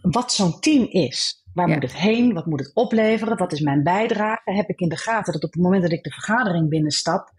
wat 0.00 0.32
zo'n 0.32 0.60
team 0.60 0.84
is. 0.84 1.44
Waar 1.56 1.68
moet 1.68 1.82
het 1.82 1.96
heen? 1.96 2.34
Wat 2.34 2.46
moet 2.46 2.60
het 2.60 2.74
opleveren? 2.74 3.36
Wat 3.36 3.52
is 3.52 3.60
mijn 3.60 3.82
bijdrage? 3.82 4.52
Heb 4.52 4.68
ik 4.68 4.80
in 4.80 4.88
de 4.88 4.96
gaten 4.96 5.32
dat 5.32 5.44
op 5.44 5.52
het 5.52 5.62
moment 5.62 5.82
dat 5.82 5.92
ik 5.92 6.02
de 6.02 6.10
vergadering 6.10 6.68
binnenstap, 6.68 7.32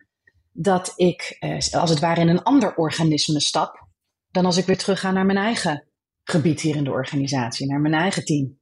dat 0.51 0.93
ik 0.95 1.35
eh, 1.39 1.57
als 1.71 1.89
het 1.89 1.99
ware 1.99 2.21
in 2.21 2.27
een 2.27 2.43
ander 2.43 2.75
organisme 2.75 3.39
stap, 3.39 3.87
dan 4.31 4.45
als 4.45 4.57
ik 4.57 4.65
weer 4.65 4.77
terug 4.77 4.99
ga 4.99 5.11
naar 5.11 5.25
mijn 5.25 5.37
eigen 5.37 5.87
gebied 6.23 6.61
hier 6.61 6.75
in 6.75 6.83
de 6.83 6.91
organisatie, 6.91 7.67
naar 7.67 7.81
mijn 7.81 7.93
eigen 7.93 8.25
team. 8.25 8.59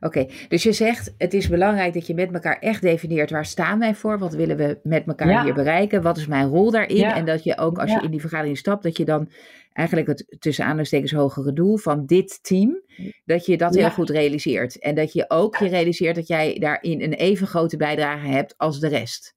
Oké. 0.00 0.26
Dus 0.48 0.62
je 0.62 0.72
zegt 0.72 1.14
het 1.18 1.34
is 1.34 1.48
belangrijk 1.48 1.94
dat 1.94 2.06
je 2.06 2.14
met 2.14 2.32
elkaar 2.32 2.58
echt 2.58 2.82
definieert 2.82 3.30
waar 3.30 3.46
staan 3.46 3.78
wij 3.78 3.94
voor, 3.94 4.18
wat 4.18 4.34
willen 4.34 4.56
we 4.56 4.78
met 4.82 5.06
elkaar 5.06 5.44
hier 5.44 5.54
bereiken, 5.54 6.02
wat 6.02 6.16
is 6.16 6.26
mijn 6.26 6.48
rol 6.48 6.70
daarin 6.70 7.04
en 7.04 7.24
dat 7.24 7.44
je 7.44 7.58
ook 7.58 7.78
als 7.78 7.90
je 7.90 8.00
in 8.02 8.10
die 8.10 8.20
vergadering 8.20 8.58
stapt, 8.58 8.82
dat 8.82 8.96
je 8.96 9.04
dan 9.04 9.28
eigenlijk 9.72 10.06
het 10.06 10.36
tussen 10.38 10.64
aanhalingstekens 10.64 11.12
hogere 11.12 11.52
doel 11.52 11.76
van 11.76 12.06
dit 12.06 12.38
team, 12.42 12.82
dat 13.24 13.46
je 13.46 13.56
dat 13.56 13.74
heel 13.74 13.90
goed 13.90 14.10
realiseert. 14.10 14.78
En 14.78 14.94
dat 14.94 15.12
je 15.12 15.24
ook 15.28 15.56
je 15.56 15.68
realiseert 15.68 16.14
dat 16.14 16.26
jij 16.26 16.58
daarin 16.58 17.02
een 17.02 17.12
even 17.12 17.46
grote 17.46 17.76
bijdrage 17.76 18.26
hebt 18.26 18.54
als 18.56 18.80
de 18.80 18.88
rest. 18.88 19.34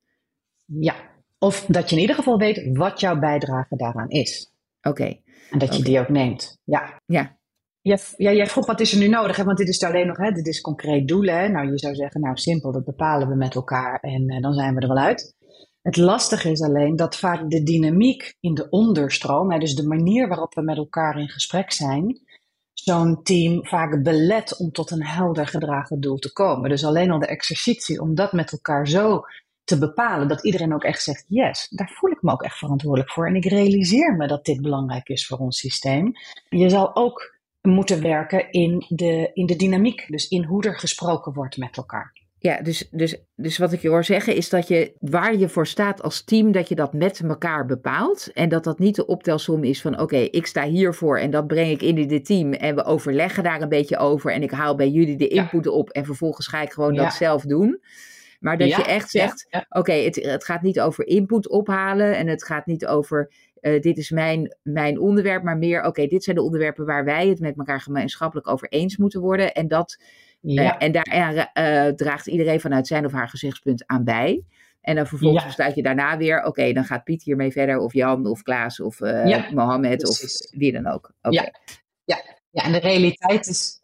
Ja, 0.66 0.96
of 1.40 1.66
dat 1.66 1.90
je 1.90 1.96
in 1.96 2.02
ieder 2.02 2.16
geval 2.16 2.38
weet 2.38 2.70
wat 2.74 3.00
jouw 3.00 3.20
bijdrage 3.20 3.76
daaraan 3.76 4.10
is. 4.10 4.52
Oké. 4.82 5.20
En 5.52 5.60
dat 5.60 5.78
je 5.78 5.84
die 5.84 6.00
ook 6.00 6.10
neemt. 6.10 6.60
Ja. 6.64 7.02
Ja. 7.06 7.38
Ja, 7.88 7.98
ja, 8.18 8.32
jij 8.32 8.48
vroeg 8.48 8.66
wat 8.66 8.80
is 8.80 8.92
er 8.92 9.00
nu 9.00 9.08
nodig, 9.08 9.36
hè? 9.36 9.44
want 9.44 9.58
dit 9.58 9.68
is 9.68 9.84
alleen 9.84 10.08
nog, 10.08 10.18
hè, 10.18 10.32
dit 10.32 10.48
is 10.48 10.62
concreet 10.62 11.08
doelen. 11.08 11.38
Hè? 11.38 11.48
Nou, 11.48 11.72
je 11.72 11.78
zou 11.78 11.96
zeggen, 11.96 12.22
nou 12.22 12.38
simpel, 12.38 12.72
dat 12.72 12.86
bepalen 12.86 13.28
we 13.28 13.36
met 13.36 13.56
elkaar 13.56 14.00
en 14.00 14.34
uh, 14.34 14.42
dan 14.42 14.54
zijn 14.54 14.76
we 14.76 14.82
er 14.82 14.88
wel 14.88 14.98
uit. 14.98 15.36
Het 15.82 15.98
lastige 15.98 16.52
is 16.52 16.62
alleen 16.62 16.96
dat 16.96 17.16
vaak 17.16 17.50
de 17.50 17.64
dynamiek 17.64 18.36
in 18.40 18.54
de 18.54 18.70
onderstroom, 18.70 19.52
hè, 19.52 19.60
dus 19.60 19.76
de 19.76 19.88
manier 19.88 20.28
waarop 20.28 20.54
we 20.54 20.62
met 20.62 20.78
elkaar 20.78 21.20
in 21.20 21.30
gesprek 21.30 21.72
zijn, 21.72 22.20
zo'n 22.74 23.24
team 23.24 23.66
vaak 23.66 24.04
belet 24.04 24.58
om 24.58 24.72
tot 24.72 24.92
een 24.92 25.06
helder 25.06 25.48
gedragen 25.48 26.00
doel 26.00 26.18
te 26.18 26.34
komen. 26.34 26.70
Dus 26.70 26.86
alleen 26.86 27.12
al 27.12 27.20
de 27.20 27.28
exercitie 27.28 28.02
om 28.02 28.16
dat 28.16 28.32
met 28.32 28.52
elkaar 28.52 28.88
zo 28.88 29.22
te 29.64 29.78
bepalen 29.78 30.28
dat 30.28 30.46
iedereen 30.46 30.74
ook 30.74 30.84
echt 30.84 31.04
zegt: 31.04 31.26
yes, 31.28 31.68
daar 31.70 31.92
voel 32.00 32.12
ik 32.12 32.22
me 32.22 32.32
ook 32.32 32.44
echt 32.44 32.58
verantwoordelijk 32.58 33.12
voor. 33.12 33.28
En 33.28 33.36
ik 33.36 33.46
realiseer 33.46 34.16
me 34.16 34.28
dat 34.28 34.46
dit 34.46 34.62
belangrijk 34.62 35.10
is 35.10 35.28
voor 35.28 35.38
ons 35.38 35.60
systeem. 35.60 36.12
Je 36.50 36.70
zal 36.70 36.96
ook 36.96 37.37
moeten 37.68 38.02
werken 38.02 38.52
in 38.52 38.86
de, 38.88 39.32
in 39.34 39.46
de 39.46 39.56
dynamiek, 39.56 40.06
dus 40.08 40.28
in 40.28 40.44
hoe 40.44 40.64
er 40.64 40.80
gesproken 40.80 41.34
wordt 41.34 41.58
met 41.58 41.78
elkaar. 41.78 42.14
Ja, 42.40 42.62
dus, 42.62 42.88
dus, 42.92 43.18
dus 43.36 43.58
wat 43.58 43.72
ik 43.72 43.82
je 43.82 43.90
hoor 43.90 44.04
zeggen 44.04 44.36
is 44.36 44.50
dat 44.50 44.68
je 44.68 44.94
waar 45.00 45.36
je 45.36 45.50
voor 45.50 45.68
staat 45.68 46.02
als 46.02 46.24
team, 46.24 46.52
dat 46.52 46.70
je 46.70 46.76
dat 46.76 46.94
met 46.94 47.20
elkaar 47.20 47.66
bepaalt. 47.66 48.32
En 48.34 48.50
dat 48.50 48.64
dat 48.64 48.80
niet 48.80 48.96
de 48.96 49.06
optelsom 49.06 49.64
is 49.64 49.82
van 49.82 50.00
oké, 50.00 50.18
ik 50.18 50.46
sta 50.46 50.64
hiervoor 50.64 51.20
en 51.20 51.32
dat 51.32 51.48
breng 51.48 51.72
ik 51.72 51.82
in 51.82 52.08
dit 52.08 52.26
team. 52.26 52.54
En 52.54 52.76
we 52.76 52.84
overleggen 52.84 53.44
daar 53.44 53.62
een 53.62 53.70
beetje 53.70 53.98
over 53.98 54.32
en 54.32 54.44
ik 54.44 54.52
haal 54.52 54.76
bij 54.76 54.90
jullie 54.90 55.18
de 55.18 55.28
input 55.28 55.68
op 55.68 55.90
en 55.90 56.06
vervolgens 56.06 56.48
ga 56.48 56.62
ik 56.62 56.72
gewoon 56.72 56.96
dat 56.96 57.14
zelf 57.14 57.42
doen. 57.42 57.82
Maar 58.40 58.58
dat 58.58 58.76
je 58.76 58.84
echt 58.84 59.10
zegt, 59.10 59.48
oké, 59.70 59.94
het, 59.94 60.16
het 60.16 60.46
gaat 60.46 60.62
niet 60.62 60.80
over 60.80 61.08
input 61.08 61.50
ophalen 61.50 62.16
en 62.16 62.28
het 62.28 62.44
gaat 62.44 62.66
niet 62.66 62.86
over 62.86 63.32
uh, 63.68 63.82
dit 63.82 63.98
is 63.98 64.10
mijn, 64.10 64.58
mijn 64.64 65.00
onderwerp, 65.00 65.44
maar 65.44 65.58
meer, 65.58 65.84
oké, 65.84 66.08
dit 66.08 66.24
zijn 66.24 66.36
de 66.36 66.42
onderwerpen 66.42 66.86
waar 66.86 67.06
wij 67.06 67.28
het 67.28 67.40
met 67.40 67.58
elkaar 67.58 67.82
gemeenschappelijk 67.82 68.48
over 68.48 68.68
eens 68.68 68.98
moeten 68.98 69.22
worden. 69.22 69.54
En, 69.54 69.68
dat, 69.68 70.02
uh, 70.42 70.54
ja. 70.54 70.78
en 70.78 70.92
daar 70.92 71.52
uh, 71.54 71.94
draagt 71.94 72.28
iedereen 72.28 72.60
vanuit 72.60 72.88
zijn 72.88 73.06
of 73.06 73.12
haar 73.12 73.30
gezichtspunt 73.30 73.84
aan 73.86 74.04
bij. 74.04 74.44
En 74.82 74.96
dan 74.96 75.08
vervolgens 75.08 75.42
ja. 75.42 75.48
besluit 75.48 75.76
je 75.76 75.84
daarna 75.84 76.18
weer, 76.18 76.44
oké, 76.44 76.74
dan 76.74 76.86
gaat 76.86 77.04
Piet 77.04 77.24
hiermee 77.24 77.52
verder, 77.52 77.78
of 77.80 77.94
Jan, 77.94 78.26
of 78.26 78.42
Klaas, 78.42 78.80
of 78.80 79.00
ja, 79.00 79.48
Mohammed, 79.54 79.98
precies. 79.98 80.42
of 80.42 80.60
wie 80.60 80.72
dan 80.72 80.88
ook. 80.88 81.12
Okay. 81.22 81.44
Ja. 81.44 81.52
Ja. 82.04 82.24
ja, 82.50 82.64
en 82.64 82.72
de 82.72 82.80
realiteit 82.80 83.48
is. 83.48 83.82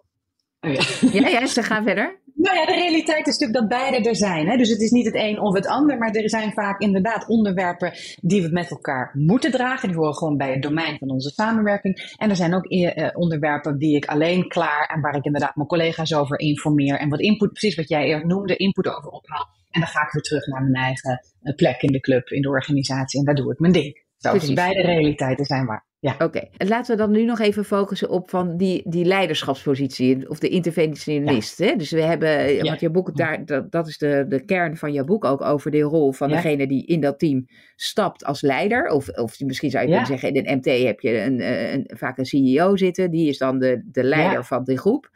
Oh 0.61 0.73
ja, 1.11 1.27
ja, 1.27 1.47
ze 1.47 1.63
gaan 1.63 1.83
verder. 1.83 2.21
Nou 2.43 2.55
ja, 2.57 2.65
de 2.65 2.73
realiteit 2.73 3.27
is 3.27 3.37
natuurlijk 3.37 3.59
dat 3.59 3.79
beide 3.79 4.09
er 4.09 4.15
zijn. 4.15 4.47
Hè? 4.47 4.57
Dus 4.57 4.69
het 4.69 4.81
is 4.81 4.91
niet 4.91 5.05
het 5.05 5.15
een 5.15 5.39
of 5.39 5.53
het 5.53 5.67
ander, 5.67 5.97
maar 5.97 6.11
er 6.11 6.29
zijn 6.29 6.51
vaak 6.51 6.79
inderdaad 6.79 7.27
onderwerpen 7.27 7.93
die 8.21 8.41
we 8.41 8.49
met 8.51 8.71
elkaar 8.71 9.11
moeten 9.13 9.51
dragen. 9.51 9.87
Die 9.87 9.97
horen 9.97 10.15
gewoon 10.15 10.37
bij 10.37 10.51
het 10.51 10.61
domein 10.61 10.97
van 10.97 11.09
onze 11.09 11.29
samenwerking. 11.29 12.13
En 12.17 12.29
er 12.29 12.35
zijn 12.35 12.53
ook 12.53 12.71
uh, 12.71 13.09
onderwerpen 13.13 13.77
die 13.77 13.95
ik 13.95 14.05
alleen 14.05 14.47
klaar 14.47 14.89
en 14.93 15.01
waar 15.01 15.15
ik 15.15 15.25
inderdaad 15.25 15.55
mijn 15.55 15.67
collega's 15.67 16.13
over 16.13 16.39
informeer. 16.39 16.99
En 16.99 17.09
wat 17.09 17.19
input, 17.19 17.51
precies 17.51 17.75
wat 17.75 17.89
jij 17.89 18.05
eerst 18.05 18.25
noemde, 18.25 18.55
input 18.55 18.87
over 18.87 19.09
ophaal. 19.09 19.47
En 19.69 19.79
dan 19.79 19.89
ga 19.89 20.01
ik 20.01 20.11
weer 20.11 20.21
terug 20.21 20.47
naar 20.47 20.61
mijn 20.61 20.83
eigen 20.83 21.25
plek 21.55 21.81
in 21.81 21.91
de 21.91 21.99
club, 21.99 22.27
in 22.27 22.41
de 22.41 22.49
organisatie. 22.49 23.19
En 23.19 23.25
daar 23.25 23.35
doe 23.35 23.51
ik 23.51 23.59
mijn 23.59 23.73
ding. 23.73 24.03
Zo, 24.17 24.33
dus 24.33 24.53
beide 24.53 24.81
realiteiten 24.81 25.45
zijn 25.45 25.65
waar. 25.65 25.85
Ja. 26.03 26.13
Oké, 26.13 26.23
okay. 26.23 26.49
laten 26.57 26.95
we 26.95 27.01
dan 27.01 27.11
nu 27.11 27.25
nog 27.25 27.39
even 27.39 27.65
focussen 27.65 28.09
op 28.09 28.29
van 28.29 28.57
die, 28.57 28.81
die 28.85 29.05
leiderschapspositie 29.05 30.29
of 30.29 30.39
de 30.39 30.49
interventionist. 30.49 31.57
Ja. 31.57 31.65
Hè? 31.65 31.75
Dus 31.75 31.91
we 31.91 32.01
hebben, 32.01 32.53
ja. 32.53 32.63
want 32.63 32.79
je 32.79 32.89
boek, 32.89 33.15
daar, 33.17 33.45
dat, 33.45 33.71
dat 33.71 33.87
is 33.87 33.97
de, 33.97 34.25
de 34.27 34.45
kern 34.45 34.77
van 34.77 34.93
je 34.93 35.03
boek 35.03 35.25
ook 35.25 35.41
over 35.41 35.71
de 35.71 35.81
rol 35.81 36.11
van 36.11 36.29
ja. 36.29 36.35
degene 36.35 36.67
die 36.67 36.85
in 36.85 37.01
dat 37.01 37.19
team 37.19 37.47
stapt 37.75 38.25
als 38.25 38.41
leider. 38.41 38.87
Of, 38.87 39.09
of 39.09 39.39
misschien 39.39 39.69
zou 39.69 39.83
je 39.83 39.89
kunnen 39.89 40.07
zeggen, 40.07 40.33
in 40.33 40.47
een 40.47 40.57
MT 40.57 40.65
heb 40.85 40.99
je 40.99 41.21
een, 41.21 41.41
een, 41.73 41.89
vaak 41.97 42.17
een 42.17 42.25
CEO 42.25 42.77
zitten, 42.77 43.11
die 43.11 43.27
is 43.27 43.37
dan 43.37 43.59
de, 43.59 43.81
de 43.85 44.03
leider 44.03 44.45
van 44.45 44.63
die 44.63 44.77
groep. 44.77 45.09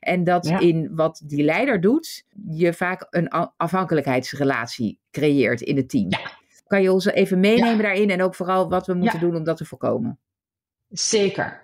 En 0.00 0.24
dat 0.24 0.46
in 0.46 0.90
wat 0.94 1.22
die 1.26 1.44
leider 1.44 1.80
doet, 1.80 2.24
je 2.48 2.72
vaak 2.72 3.06
een 3.10 3.28
afhankelijkheidsrelatie 3.56 4.98
creëert 5.10 5.60
in 5.60 5.76
het 5.76 5.88
team. 5.88 6.08
Kan 6.66 6.82
je 6.82 6.92
ons 6.92 7.04
even 7.04 7.40
meenemen 7.40 7.82
daarin 7.82 8.10
en 8.10 8.22
ook 8.22 8.34
vooral 8.34 8.68
wat 8.68 8.86
we 8.86 8.94
moeten 8.94 9.20
doen 9.20 9.36
om 9.36 9.44
dat 9.44 9.56
te 9.56 9.64
voorkomen? 9.64 10.18
Zeker. 10.94 11.62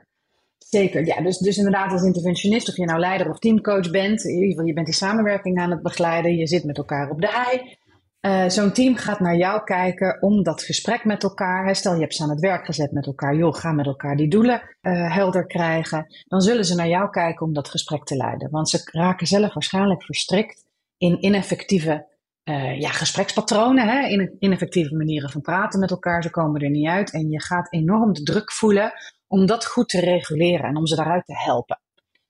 Zeker, 0.59 1.07
ja. 1.07 1.21
Dus, 1.21 1.39
dus 1.39 1.57
inderdaad 1.57 1.93
als 1.93 2.03
interventionist, 2.03 2.69
of 2.69 2.77
je 2.77 2.85
nou 2.85 2.99
leider 2.99 3.31
of 3.31 3.39
teamcoach 3.39 3.91
bent, 3.91 4.25
in 4.25 4.35
ieder 4.35 4.49
geval 4.49 4.65
je 4.65 4.73
bent 4.73 4.87
die 4.87 4.95
samenwerking 4.95 5.61
aan 5.61 5.71
het 5.71 5.83
begeleiden, 5.83 6.37
je 6.37 6.47
zit 6.47 6.65
met 6.65 6.79
elkaar 6.79 7.11
op 7.11 7.21
de 7.21 7.29
hei. 7.31 7.79
Uh, 8.21 8.49
Zo'n 8.49 8.73
team 8.73 8.97
gaat 8.97 9.21
naar 9.21 9.37
jou 9.37 9.65
kijken 9.65 10.23
om 10.23 10.43
dat 10.43 10.63
gesprek 10.63 11.05
met 11.05 11.23
elkaar, 11.23 11.77
stel 11.77 11.95
je 11.95 12.01
hebt 12.01 12.15
ze 12.15 12.23
aan 12.23 12.31
het 12.31 12.41
werk 12.41 12.65
gezet 12.65 12.93
met 12.93 13.07
elkaar, 13.07 13.35
joh, 13.37 13.55
ga 13.55 13.73
met 13.73 13.87
elkaar 13.87 14.17
die 14.17 14.29
doelen 14.29 14.63
uh, 14.83 15.15
helder 15.15 15.47
krijgen, 15.47 16.07
dan 16.29 16.41
zullen 16.41 16.65
ze 16.65 16.75
naar 16.75 16.89
jou 16.89 17.11
kijken 17.11 17.47
om 17.47 17.53
dat 17.53 17.69
gesprek 17.69 18.05
te 18.05 18.17
leiden. 18.17 18.51
Want 18.51 18.69
ze 18.69 18.91
raken 18.93 19.27
zelf 19.27 19.55
waarschijnlijk 19.55 20.03
verstrikt 20.03 20.65
in 20.99 21.25
ineffectieve 21.25 22.07
uh, 22.45 22.81
ja, 22.81 22.89
gesprekspatronen, 22.89 23.89
hè, 23.89 24.29
ineffectieve 24.39 24.95
manieren 24.95 25.31
van 25.31 25.41
praten 25.41 25.81
met 25.81 25.91
elkaar, 25.91 26.23
ze 26.23 26.31
komen 26.31 26.61
er 26.61 26.71
niet 26.71 26.89
uit 26.89 27.13
en 27.13 27.31
je 27.31 27.43
gaat 27.43 27.73
enorm 27.73 28.13
de 28.13 28.23
druk 28.23 28.53
voelen 28.53 28.93
om 29.31 29.47
dat 29.47 29.67
goed 29.67 29.89
te 29.89 30.01
reguleren 30.01 30.69
en 30.69 30.77
om 30.77 30.87
ze 30.87 30.97
daaruit 30.97 31.25
te 31.25 31.37
helpen. 31.37 31.81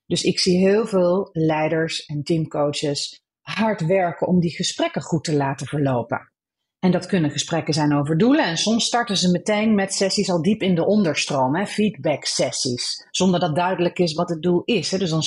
Dus 0.06 0.22
ik 0.22 0.38
zie 0.38 0.58
heel 0.58 0.86
veel 0.86 1.28
leiders 1.32 2.04
en 2.06 2.22
teamcoaches 2.22 3.22
hard 3.40 3.86
werken 3.86 4.26
om 4.26 4.40
die 4.40 4.54
gesprekken 4.54 5.02
goed 5.02 5.24
te 5.24 5.36
laten 5.36 5.66
verlopen. 5.66 6.32
En 6.78 6.90
dat 6.90 7.06
kunnen 7.06 7.30
gesprekken 7.30 7.74
zijn 7.74 7.94
over 7.94 8.18
doelen. 8.18 8.44
En 8.44 8.56
soms 8.56 8.84
starten 8.84 9.16
ze 9.16 9.30
meteen 9.30 9.74
met 9.74 9.94
sessies 9.94 10.30
al 10.30 10.42
diep 10.42 10.62
in 10.62 10.74
de 10.74 10.86
onderstroom, 10.86 11.56
hè, 11.56 11.66
feedback 11.66 12.24
sessies. 12.24 13.06
Zonder 13.10 13.40
dat 13.40 13.56
duidelijk 13.56 13.98
is 13.98 14.14
wat 14.14 14.28
het 14.28 14.42
doel 14.42 14.62
is. 14.64 14.90
Hè. 14.90 14.98
Dus 14.98 15.10
dan, 15.10 15.22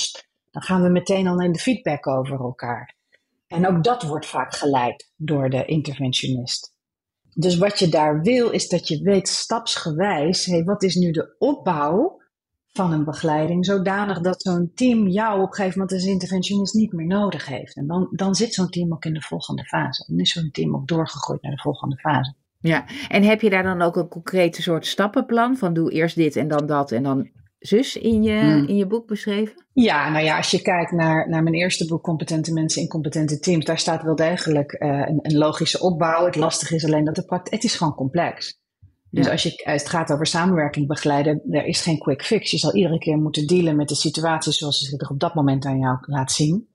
dan 0.50 0.62
gaan 0.62 0.82
we 0.82 0.88
meteen 0.88 1.26
al 1.26 1.40
in 1.40 1.52
de 1.52 1.58
feedback 1.58 2.06
over 2.06 2.40
elkaar. 2.40 2.94
En 3.46 3.66
ook 3.66 3.84
dat 3.84 4.02
wordt 4.02 4.26
vaak 4.26 4.54
geleid 4.54 5.12
door 5.16 5.50
de 5.50 5.64
interventionist. 5.64 6.73
Dus 7.34 7.58
wat 7.58 7.78
je 7.78 7.88
daar 7.88 8.20
wil, 8.20 8.50
is 8.50 8.68
dat 8.68 8.88
je 8.88 9.02
weet 9.02 9.28
stapsgewijs, 9.28 10.46
hey, 10.46 10.64
wat 10.64 10.82
is 10.82 10.94
nu 10.94 11.10
de 11.10 11.34
opbouw 11.38 12.22
van 12.72 12.92
een 12.92 13.04
begeleiding, 13.04 13.64
zodanig 13.64 14.20
dat 14.20 14.42
zo'n 14.42 14.70
team 14.74 15.08
jou 15.08 15.40
op 15.40 15.48
een 15.48 15.54
gegeven 15.54 15.78
moment 15.78 15.96
als 15.96 16.06
interventionist 16.06 16.74
niet 16.74 16.92
meer 16.92 17.06
nodig 17.06 17.46
heeft. 17.46 17.76
En 17.76 17.86
dan, 17.86 18.08
dan 18.10 18.34
zit 18.34 18.54
zo'n 18.54 18.68
team 18.68 18.92
ook 18.92 19.04
in 19.04 19.14
de 19.14 19.20
volgende 19.20 19.64
fase. 19.64 20.04
Dan 20.06 20.18
is 20.18 20.32
zo'n 20.32 20.50
team 20.50 20.74
ook 20.74 20.88
doorgegroeid 20.88 21.42
naar 21.42 21.54
de 21.54 21.62
volgende 21.62 21.96
fase. 21.96 22.34
Ja, 22.60 22.84
en 23.08 23.22
heb 23.22 23.40
je 23.40 23.50
daar 23.50 23.62
dan 23.62 23.82
ook 23.82 23.96
een 23.96 24.08
concrete 24.08 24.62
soort 24.62 24.86
stappenplan 24.86 25.56
van 25.56 25.74
doe 25.74 25.92
eerst 25.92 26.16
dit 26.16 26.36
en 26.36 26.48
dan 26.48 26.66
dat 26.66 26.92
en 26.92 27.02
dan 27.02 27.30
zus 27.66 27.96
in 27.96 28.22
je, 28.22 28.38
hmm. 28.38 28.66
in 28.66 28.76
je 28.76 28.86
boek 28.86 29.06
beschreven? 29.06 29.64
Ja, 29.72 30.10
nou 30.10 30.24
ja, 30.24 30.36
als 30.36 30.50
je 30.50 30.62
kijkt 30.62 30.92
naar, 30.92 31.28
naar 31.28 31.42
mijn 31.42 31.54
eerste 31.54 31.86
boek, 31.86 32.02
Competente 32.02 32.52
Mensen 32.52 32.82
in 32.82 32.88
Competente 32.88 33.38
Teams, 33.38 33.64
daar 33.64 33.78
staat 33.78 34.02
wel 34.02 34.14
degelijk 34.14 34.72
uh, 34.72 34.88
een, 34.88 35.18
een, 35.22 35.36
logische 35.36 35.80
opbouw. 35.80 36.24
Het 36.24 36.36
lastige 36.36 36.74
is 36.74 36.84
alleen 36.84 37.04
dat 37.04 37.14
de 37.14 37.24
praktijk, 37.24 37.54
het 37.54 37.64
is 37.64 37.76
gewoon 37.76 37.94
complex. 37.94 38.58
Dus 39.10 39.28
als, 39.28 39.42
je, 39.42 39.64
als 39.64 39.82
het 39.82 39.90
gaat 39.90 40.12
over 40.12 40.26
samenwerking 40.26 40.86
begeleiden, 40.86 41.42
er 41.50 41.64
is 41.64 41.80
geen 41.80 41.98
quick 41.98 42.24
fix. 42.24 42.50
Je 42.50 42.58
zal 42.58 42.74
iedere 42.74 42.98
keer 42.98 43.18
moeten 43.18 43.46
dealen 43.46 43.76
met 43.76 43.88
de 43.88 43.94
situatie 43.94 44.52
zoals 44.52 44.78
ze 44.78 44.84
zich 44.84 45.10
op 45.10 45.20
dat 45.20 45.34
moment 45.34 45.64
aan 45.64 45.78
jou 45.78 45.98
laat 46.00 46.32
zien. 46.32 46.68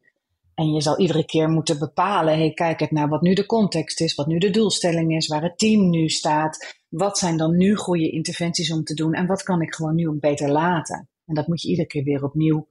En 0.59 0.71
je 0.71 0.81
zal 0.81 0.99
iedere 0.99 1.25
keer 1.25 1.49
moeten 1.49 1.79
bepalen, 1.79 2.37
hey, 2.37 2.53
kijk 2.53 2.79
het 2.79 2.91
naar 2.91 3.09
wat 3.09 3.21
nu 3.21 3.33
de 3.33 3.45
context 3.45 4.01
is, 4.01 4.15
wat 4.15 4.27
nu 4.27 4.37
de 4.37 4.49
doelstelling 4.49 5.15
is, 5.15 5.27
waar 5.27 5.43
het 5.43 5.57
team 5.57 5.89
nu 5.89 6.09
staat. 6.09 6.77
Wat 6.89 7.17
zijn 7.17 7.37
dan 7.37 7.57
nu 7.57 7.75
goede 7.75 8.09
interventies 8.11 8.71
om 8.71 8.83
te 8.83 8.93
doen 8.93 9.13
en 9.13 9.27
wat 9.27 9.43
kan 9.43 9.61
ik 9.61 9.75
gewoon 9.75 9.95
nu 9.95 10.11
beter 10.11 10.51
laten? 10.51 11.09
En 11.25 11.35
dat 11.35 11.47
moet 11.47 11.61
je 11.61 11.69
iedere 11.69 11.87
keer 11.87 12.03
weer 12.03 12.23
opnieuw 12.23 12.67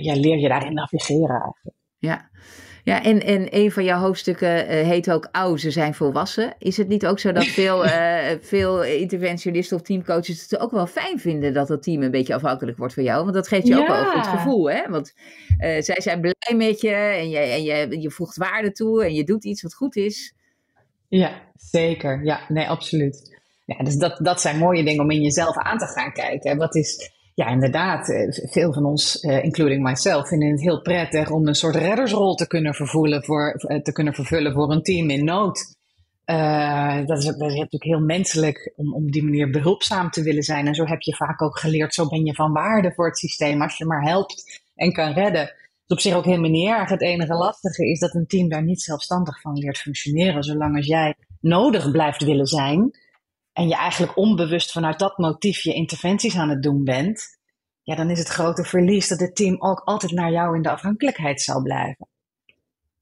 ja, 0.00 0.14
leer 0.14 0.38
je 0.38 0.48
daarin 0.48 0.74
navigeren 0.74 1.42
eigenlijk. 1.42 1.76
Ja, 2.00 2.30
ja, 2.84 3.02
en, 3.02 3.24
en 3.24 3.46
een 3.56 3.72
van 3.72 3.84
jouw 3.84 4.00
hoofdstukken 4.00 4.64
uh, 4.64 4.68
heet 4.86 5.10
ook 5.10 5.28
Oude, 5.32 5.60
ze 5.60 5.70
zijn 5.70 5.94
volwassen. 5.94 6.54
Is 6.58 6.76
het 6.76 6.88
niet 6.88 7.06
ook 7.06 7.18
zo 7.18 7.32
dat 7.32 7.44
veel, 7.44 7.84
uh, 7.84 8.28
veel 8.40 8.84
interventionisten 8.84 9.76
of 9.76 9.82
teamcoaches 9.82 10.42
het 10.42 10.58
ook 10.58 10.70
wel 10.70 10.86
fijn 10.86 11.18
vinden 11.18 11.52
dat 11.52 11.68
het 11.68 11.82
team 11.82 12.02
een 12.02 12.10
beetje 12.10 12.34
afhankelijk 12.34 12.78
wordt 12.78 12.94
van 12.94 13.02
jou? 13.02 13.22
Want 13.22 13.34
dat 13.34 13.48
geeft 13.48 13.66
je 13.66 13.78
ook 13.78 13.86
wel 13.86 13.98
een 14.00 14.12
goed 14.12 14.26
gevoel, 14.26 14.70
hè? 14.70 14.88
Want 14.88 15.14
uh, 15.58 15.80
zij 15.80 16.00
zijn 16.00 16.20
blij 16.20 16.54
met 16.56 16.80
je 16.80 16.90
en, 16.90 17.30
je 17.30 17.38
en 17.38 17.62
je, 17.62 18.00
je 18.00 18.10
voegt 18.10 18.36
waarde 18.36 18.72
toe 18.72 19.04
en 19.04 19.14
je 19.14 19.24
doet 19.24 19.44
iets 19.44 19.62
wat 19.62 19.74
goed 19.74 19.96
is. 19.96 20.34
Ja, 21.08 21.32
zeker. 21.54 22.24
Ja, 22.24 22.40
nee, 22.48 22.68
absoluut. 22.68 23.38
Ja, 23.64 23.84
dus 23.84 23.96
dat, 23.96 24.18
dat 24.22 24.40
zijn 24.40 24.58
mooie 24.58 24.84
dingen 24.84 25.02
om 25.02 25.10
in 25.10 25.22
jezelf 25.22 25.56
aan 25.56 25.78
te 25.78 25.86
gaan 25.86 26.12
kijken. 26.12 26.56
Wat 26.56 26.74
is 26.74 27.10
ja, 27.40 27.48
inderdaad. 27.48 28.08
Eh, 28.08 28.28
veel 28.30 28.72
van 28.72 28.84
ons, 28.84 29.22
uh, 29.22 29.44
including 29.44 29.82
myself, 29.82 30.28
vinden 30.28 30.50
het 30.50 30.60
heel 30.60 30.80
prettig 30.80 31.30
om 31.30 31.46
een 31.46 31.54
soort 31.54 31.74
reddersrol 31.74 32.34
te 32.34 32.46
kunnen 32.46 32.74
vervullen 32.74 33.24
voor, 33.24 33.52
eh, 33.52 33.82
te 33.82 33.92
kunnen 33.92 34.14
vervullen 34.14 34.52
voor 34.52 34.70
een 34.72 34.82
team 34.82 35.10
in 35.10 35.24
nood. 35.24 35.78
Dat, 37.06 37.18
is, 37.18 37.24
dat 37.24 37.50
is 37.50 37.54
natuurlijk 37.54 37.84
heel 37.84 38.00
menselijk 38.00 38.72
om 38.76 38.94
op 38.94 39.12
die 39.12 39.22
manier 39.22 39.50
behulpzaam 39.50 40.10
te 40.10 40.22
willen 40.22 40.42
zijn. 40.42 40.66
En 40.66 40.74
zo 40.74 40.84
heb 40.84 41.00
je 41.00 41.14
vaak 41.14 41.42
ook 41.42 41.58
geleerd, 41.58 41.94
zo 41.94 42.08
ben 42.08 42.24
je 42.24 42.34
van 42.34 42.52
waarde 42.52 42.92
voor 42.94 43.06
het 43.06 43.18
systeem 43.18 43.62
als 43.62 43.76
je 43.76 43.84
maar 43.84 44.02
helpt 44.02 44.62
en 44.74 44.92
kan 44.92 45.12
redden. 45.12 45.46
Dat 45.46 45.54
is 45.86 45.94
op 45.96 46.00
zich 46.00 46.14
ook 46.14 46.24
helemaal 46.24 46.50
niet 46.50 46.68
erg. 46.68 46.88
Het 46.88 47.02
enige 47.02 47.34
lastige 47.34 47.90
is 47.90 47.98
dat 47.98 48.14
een 48.14 48.26
team 48.26 48.48
daar 48.48 48.62
niet 48.62 48.82
zelfstandig 48.82 49.40
van 49.40 49.58
leert 49.58 49.78
functioneren. 49.78 50.42
Zolang 50.42 50.76
als 50.76 50.86
jij 50.86 51.14
nodig 51.40 51.90
blijft 51.90 52.24
willen 52.24 52.46
zijn, 52.46 52.90
en 53.60 53.68
je 53.68 53.76
eigenlijk 53.76 54.16
onbewust 54.16 54.72
vanuit 54.72 54.98
dat 54.98 55.18
motief 55.18 55.62
je 55.62 55.74
interventies 55.74 56.36
aan 56.36 56.48
het 56.48 56.62
doen 56.62 56.84
bent, 56.84 57.38
ja, 57.82 57.94
dan 57.94 58.10
is 58.10 58.18
het 58.18 58.28
grote 58.28 58.64
verlies 58.64 59.08
dat 59.08 59.20
het 59.20 59.36
team 59.36 59.62
ook 59.62 59.80
altijd 59.84 60.12
naar 60.12 60.30
jou 60.30 60.56
in 60.56 60.62
de 60.62 60.70
afhankelijkheid 60.70 61.40
zal 61.40 61.62
blijven. 61.62 62.08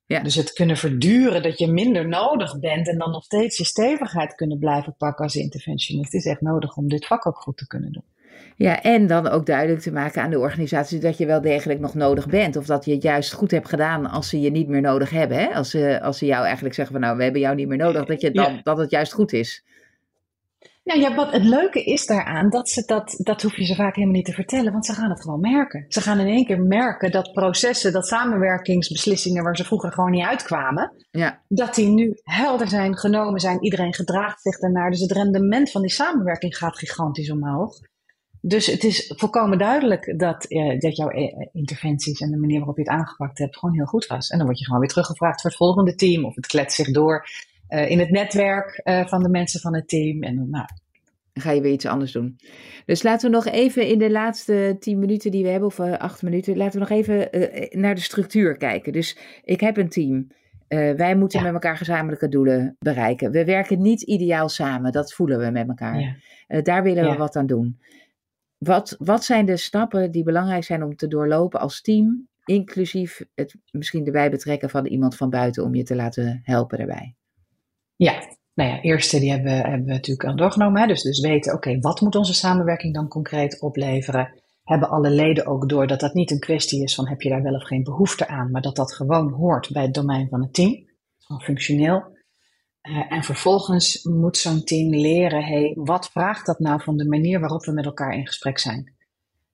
Ja. 0.06 0.20
Dus 0.20 0.34
het 0.34 0.52
kunnen 0.52 0.76
verduren 0.76 1.42
dat 1.42 1.58
je 1.58 1.72
minder 1.72 2.08
nodig 2.08 2.58
bent 2.58 2.88
en 2.88 2.98
dan 2.98 3.10
nog 3.10 3.24
steeds 3.24 3.56
je 3.56 3.64
stevigheid 3.64 4.34
kunnen 4.34 4.58
blijven 4.58 4.94
pakken 4.96 5.24
als 5.24 5.34
interventionist 5.34 6.14
is 6.14 6.26
echt 6.26 6.40
nodig 6.40 6.76
om 6.76 6.88
dit 6.88 7.06
vak 7.06 7.26
ook 7.26 7.38
goed 7.38 7.56
te 7.56 7.66
kunnen 7.66 7.92
doen. 7.92 8.04
Ja, 8.56 8.82
en 8.82 9.06
dan 9.06 9.28
ook 9.28 9.46
duidelijk 9.46 9.80
te 9.80 9.92
maken 9.92 10.22
aan 10.22 10.30
de 10.30 10.38
organisatie 10.38 10.98
dat 10.98 11.18
je 11.18 11.26
wel 11.26 11.40
degelijk 11.40 11.80
nog 11.80 11.94
nodig 11.94 12.26
bent. 12.28 12.56
Of 12.56 12.66
dat 12.66 12.84
je 12.84 12.92
het 12.92 13.02
juist 13.02 13.32
goed 13.32 13.50
hebt 13.50 13.68
gedaan 13.68 14.10
als 14.10 14.28
ze 14.28 14.40
je 14.40 14.50
niet 14.50 14.68
meer 14.68 14.80
nodig 14.80 15.10
hebben. 15.10 15.38
Hè? 15.38 15.46
Als, 15.46 15.70
ze, 15.70 16.00
als 16.02 16.18
ze 16.18 16.26
jou 16.26 16.44
eigenlijk 16.44 16.74
zeggen 16.74 16.94
van 16.94 17.02
nou, 17.02 17.16
we 17.16 17.22
hebben 17.22 17.40
jou 17.40 17.54
niet 17.54 17.68
meer 17.68 17.76
nodig. 17.76 18.04
Dat, 18.04 18.20
je 18.20 18.30
dan, 18.30 18.60
dat 18.62 18.78
het 18.78 18.90
juist 18.90 19.12
goed 19.12 19.32
is. 19.32 19.64
Nou 20.88 21.00
ja, 21.00 21.14
wat 21.14 21.32
het 21.32 21.44
leuke 21.44 21.84
is 21.84 22.06
daaraan, 22.06 22.50
dat, 22.50 22.68
ze 22.68 22.82
dat, 22.86 23.14
dat 23.18 23.42
hoef 23.42 23.56
je 23.56 23.64
ze 23.64 23.74
vaak 23.74 23.94
helemaal 23.94 24.16
niet 24.16 24.24
te 24.24 24.32
vertellen, 24.32 24.72
want 24.72 24.86
ze 24.86 24.92
gaan 24.92 25.10
het 25.10 25.20
gewoon 25.20 25.40
merken. 25.40 25.84
Ze 25.88 26.00
gaan 26.00 26.18
in 26.18 26.26
één 26.26 26.44
keer 26.44 26.60
merken 26.60 27.10
dat 27.10 27.32
processen, 27.32 27.92
dat 27.92 28.06
samenwerkingsbeslissingen 28.06 29.42
waar 29.42 29.56
ze 29.56 29.64
vroeger 29.64 29.92
gewoon 29.92 30.10
niet 30.10 30.24
uitkwamen, 30.24 30.92
ja. 31.10 31.42
dat 31.48 31.74
die 31.74 31.88
nu 31.88 32.20
helder 32.22 32.68
zijn, 32.68 32.98
genomen 32.98 33.40
zijn, 33.40 33.64
iedereen 33.64 33.94
gedraagt 33.94 34.42
zich 34.42 34.58
daarnaar. 34.58 34.90
Dus 34.90 35.00
het 35.00 35.12
rendement 35.12 35.70
van 35.70 35.80
die 35.80 35.90
samenwerking 35.90 36.56
gaat 36.56 36.78
gigantisch 36.78 37.30
omhoog. 37.30 37.78
Dus 38.40 38.66
het 38.66 38.84
is 38.84 39.12
volkomen 39.16 39.58
duidelijk 39.58 40.18
dat, 40.18 40.44
eh, 40.44 40.78
dat 40.78 40.96
jouw 40.96 41.08
eh, 41.08 41.48
interventies 41.52 42.20
en 42.20 42.30
de 42.30 42.36
manier 42.36 42.58
waarop 42.58 42.76
je 42.76 42.82
het 42.82 42.92
aangepakt 42.92 43.38
hebt 43.38 43.58
gewoon 43.58 43.74
heel 43.74 43.84
goed 43.84 44.06
was. 44.06 44.28
En 44.28 44.36
dan 44.36 44.46
word 44.46 44.58
je 44.58 44.64
gewoon 44.64 44.80
weer 44.80 44.90
teruggevraagd 44.90 45.40
voor 45.40 45.50
het 45.50 45.58
volgende 45.58 45.94
team 45.94 46.24
of 46.24 46.34
het 46.34 46.46
kletst 46.46 46.76
zich 46.76 46.90
door 46.90 47.26
uh, 47.68 47.90
in 47.90 47.98
het 47.98 48.10
netwerk 48.10 48.80
uh, 48.84 49.06
van 49.06 49.22
de 49.22 49.28
mensen 49.28 49.60
van 49.60 49.74
het 49.74 49.88
team. 49.88 50.22
En 50.22 50.34
nou, 50.34 50.66
dan 51.32 51.42
ga 51.42 51.50
je 51.50 51.60
weer 51.60 51.72
iets 51.72 51.86
anders 51.86 52.12
doen. 52.12 52.36
Dus 52.84 53.02
laten 53.02 53.30
we 53.30 53.36
nog 53.36 53.46
even 53.46 53.86
in 53.86 53.98
de 53.98 54.10
laatste 54.10 54.76
tien 54.78 54.98
minuten 54.98 55.30
die 55.30 55.42
we 55.42 55.48
hebben, 55.48 55.68
of 55.68 55.78
uh, 55.78 55.92
acht 55.92 56.22
minuten, 56.22 56.56
laten 56.56 56.80
we 56.80 56.86
nog 56.88 56.98
even 56.98 57.28
naar 57.80 57.94
de 57.94 58.00
structuur 58.00 58.56
kijken. 58.56 58.92
Dus 58.92 59.18
ik 59.44 59.60
heb 59.60 59.76
een 59.76 59.88
team. 59.88 60.26
wij 60.96 61.16
moeten 61.16 61.38
ja. 61.38 61.44
met 61.44 61.54
elkaar 61.54 61.76
gezamenlijke 61.76 62.28
doelen 62.28 62.76
bereiken. 62.78 63.30
We 63.30 63.44
werken 63.44 63.82
niet 63.82 64.02
ideaal 64.02 64.48
samen, 64.48 64.92
dat 64.92 65.12
voelen 65.12 65.38
we 65.38 65.50
met 65.50 65.68
elkaar. 65.68 66.00
Ja. 66.00 66.60
daar 66.62 66.82
willen 66.82 67.10
we 67.10 67.16
wat 67.16 67.36
aan 67.36 67.46
doen. 67.46 67.78
Wat, 68.58 68.96
wat 68.98 69.24
zijn 69.24 69.46
de 69.46 69.56
stappen 69.56 70.10
die 70.10 70.22
belangrijk 70.22 70.64
zijn 70.64 70.82
om 70.82 70.96
te 70.96 71.08
doorlopen 71.08 71.60
als 71.60 71.80
team, 71.80 72.28
inclusief 72.44 73.24
het 73.34 73.56
misschien 73.70 74.06
erbij 74.06 74.30
betrekken 74.30 74.70
van 74.70 74.86
iemand 74.86 75.16
van 75.16 75.30
buiten 75.30 75.64
om 75.64 75.74
je 75.74 75.82
te 75.82 75.94
laten 75.94 76.40
helpen 76.42 76.78
daarbij? 76.78 77.17
Ja, 77.98 78.36
nou 78.54 78.70
ja, 78.70 78.80
eerste 78.80 79.20
die 79.20 79.30
hebben, 79.30 79.52
hebben 79.52 79.84
we 79.84 79.92
natuurlijk 79.92 80.28
al 80.28 80.36
doorgenomen. 80.36 80.80
Hè? 80.80 80.86
Dus, 80.86 81.02
dus 81.02 81.20
weten, 81.20 81.54
oké, 81.54 81.80
wat 81.80 82.00
moet 82.00 82.14
onze 82.14 82.34
samenwerking 82.34 82.94
dan 82.94 83.08
concreet 83.08 83.60
opleveren? 83.60 84.42
Hebben 84.64 84.88
alle 84.88 85.10
leden 85.10 85.46
ook 85.46 85.68
door 85.68 85.86
dat 85.86 86.00
dat 86.00 86.14
niet 86.14 86.30
een 86.30 86.38
kwestie 86.38 86.82
is 86.82 86.94
van 86.94 87.08
heb 87.08 87.20
je 87.20 87.28
daar 87.28 87.42
wel 87.42 87.54
of 87.54 87.66
geen 87.66 87.82
behoefte 87.82 88.28
aan, 88.28 88.50
maar 88.50 88.62
dat 88.62 88.76
dat 88.76 88.94
gewoon 88.94 89.32
hoort 89.32 89.70
bij 89.72 89.82
het 89.82 89.94
domein 89.94 90.28
van 90.28 90.42
het 90.42 90.54
team. 90.54 90.88
Gewoon 91.18 91.42
functioneel. 91.42 92.16
Uh, 92.82 93.12
en 93.12 93.22
vervolgens 93.22 94.02
moet 94.04 94.36
zo'n 94.36 94.64
team 94.64 94.90
leren, 94.90 95.44
hey, 95.44 95.72
wat 95.74 96.10
vraagt 96.10 96.46
dat 96.46 96.58
nou 96.58 96.82
van 96.82 96.96
de 96.96 97.08
manier 97.08 97.40
waarop 97.40 97.64
we 97.64 97.72
met 97.72 97.84
elkaar 97.84 98.14
in 98.14 98.26
gesprek 98.26 98.58
zijn? 98.58 98.96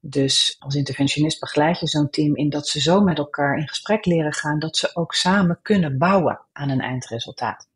Dus 0.00 0.56
als 0.58 0.74
interventionist 0.74 1.40
begeleid 1.40 1.80
je 1.80 1.86
zo'n 1.86 2.10
team 2.10 2.36
in 2.36 2.48
dat 2.48 2.68
ze 2.68 2.80
zo 2.80 3.00
met 3.00 3.18
elkaar 3.18 3.58
in 3.58 3.68
gesprek 3.68 4.04
leren 4.04 4.32
gaan 4.32 4.58
dat 4.58 4.76
ze 4.76 4.96
ook 4.96 5.14
samen 5.14 5.58
kunnen 5.62 5.98
bouwen 5.98 6.40
aan 6.52 6.68
een 6.68 6.80
eindresultaat. 6.80 7.72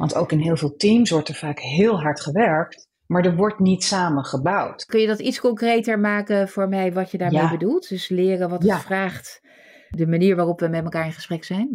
Want 0.00 0.14
ook 0.14 0.32
in 0.32 0.38
heel 0.38 0.56
veel 0.56 0.76
teams 0.76 1.10
wordt 1.10 1.28
er 1.28 1.34
vaak 1.34 1.58
heel 1.58 2.00
hard 2.00 2.20
gewerkt, 2.20 2.86
maar 3.06 3.24
er 3.24 3.36
wordt 3.36 3.58
niet 3.58 3.84
samen 3.84 4.24
gebouwd. 4.24 4.84
Kun 4.84 5.00
je 5.00 5.06
dat 5.06 5.18
iets 5.18 5.40
concreter 5.40 5.98
maken 5.98 6.48
voor 6.48 6.68
mij 6.68 6.92
wat 6.92 7.10
je 7.10 7.18
daarmee 7.18 7.50
bedoelt? 7.50 7.88
Dus 7.88 8.08
leren 8.08 8.48
wat 8.48 8.62
het 8.62 8.80
vraagt, 8.80 9.40
de 9.88 10.06
manier 10.06 10.36
waarop 10.36 10.60
we 10.60 10.68
met 10.68 10.84
elkaar 10.84 11.04
in 11.06 11.12
gesprek 11.12 11.44
zijn? 11.44 11.74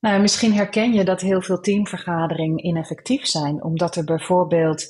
Nou, 0.00 0.20
misschien 0.20 0.52
herken 0.52 0.92
je 0.92 1.04
dat 1.04 1.20
heel 1.20 1.42
veel 1.42 1.60
teamvergaderingen 1.60 2.64
ineffectief 2.64 3.26
zijn, 3.26 3.62
omdat 3.62 3.96
er 3.96 4.04
bijvoorbeeld 4.04 4.86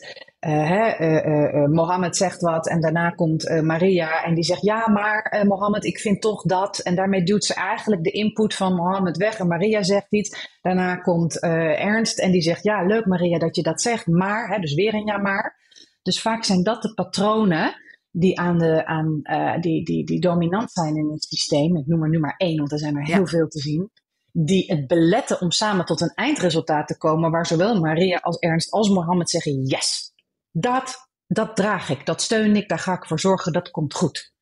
uh, 0.46 0.68
hè, 0.68 1.00
uh, 1.00 1.68
Mohammed 1.68 2.16
zegt 2.16 2.40
wat 2.40 2.68
en 2.68 2.81
daarna 2.81 3.11
komt 3.11 3.62
Maria 3.62 4.24
en 4.24 4.35
die 4.35 4.44
zegt 4.44 4.62
ja, 4.62 4.88
maar 4.88 5.44
Mohammed, 5.46 5.85
ik 5.85 5.98
vind 5.98 6.20
toch 6.20 6.42
dat. 6.42 6.78
En 6.78 6.94
daarmee 6.94 7.22
duwt 7.22 7.44
ze 7.44 7.55
eigenlijk 7.55 8.05
de 8.05 8.11
input 8.11 8.55
van 8.55 8.74
Mohammed 8.74 9.16
weg 9.16 9.38
en 9.38 9.46
Maria 9.46 9.83
zegt 9.83 10.07
iets. 10.12 10.59
Daarna 10.61 10.96
komt 10.96 11.40
Ernst 11.40 12.18
en 12.18 12.31
die 12.31 12.42
zegt 12.42 12.62
ja, 12.62 12.83
leuk 12.83 13.07
Maria 13.07 13.38
dat 13.38 13.57
je 13.57 13.62
dat 13.62 13.83
zegt, 13.83 14.07
maar, 14.07 14.48
hè, 14.48 14.59
dus 14.59 14.74
weer 14.74 14.94
een 14.94 15.07
ja 15.07 15.18
maar. 15.18 15.61
Dus 16.02 16.20
vaak 16.20 16.44
zijn 16.44 16.62
dat 16.62 16.83
de 16.83 16.94
patronen 16.94 17.74
die, 18.11 18.40
aan 18.40 18.59
de, 18.59 18.87
aan, 18.87 19.20
die, 19.61 19.85
die, 19.85 20.05
die 20.05 20.20
dominant 20.20 20.72
zijn 20.72 20.96
in 20.96 21.11
het 21.11 21.24
systeem. 21.24 21.76
Ik 21.76 21.87
noem 21.87 22.02
er 22.02 22.09
nu 22.09 22.18
maar 22.18 22.35
één, 22.37 22.59
want 22.59 22.72
er 22.72 22.78
zijn 22.78 22.96
er 22.96 23.07
heel 23.07 23.26
veel 23.26 23.48
te 23.48 23.59
zien 23.59 23.90
die 24.33 24.64
het 24.66 24.87
beletten 24.87 25.40
om 25.40 25.50
samen 25.50 25.85
tot 25.85 26.00
een 26.00 26.14
eindresultaat 26.14 26.87
te 26.87 26.98
komen, 26.98 27.31
waar 27.31 27.46
zowel 27.46 27.81
Maria 27.81 28.18
als 28.18 28.38
Ernst 28.38 28.70
als 28.70 28.88
Mohammed 28.88 29.31
zeggen: 29.31 29.62
Yes, 29.62 30.12
dat, 30.52 31.08
dat 31.26 31.56
draag 31.56 31.88
ik, 31.88 32.06
dat 32.06 32.22
steun 32.22 32.56
ik, 32.56 32.68
daar 32.68 32.78
ga 32.78 32.92
ik 32.92 33.06
voor 33.06 33.20
zorgen, 33.20 33.52
dat 33.52 33.70
komt 33.70 33.94
goed. 33.94 34.32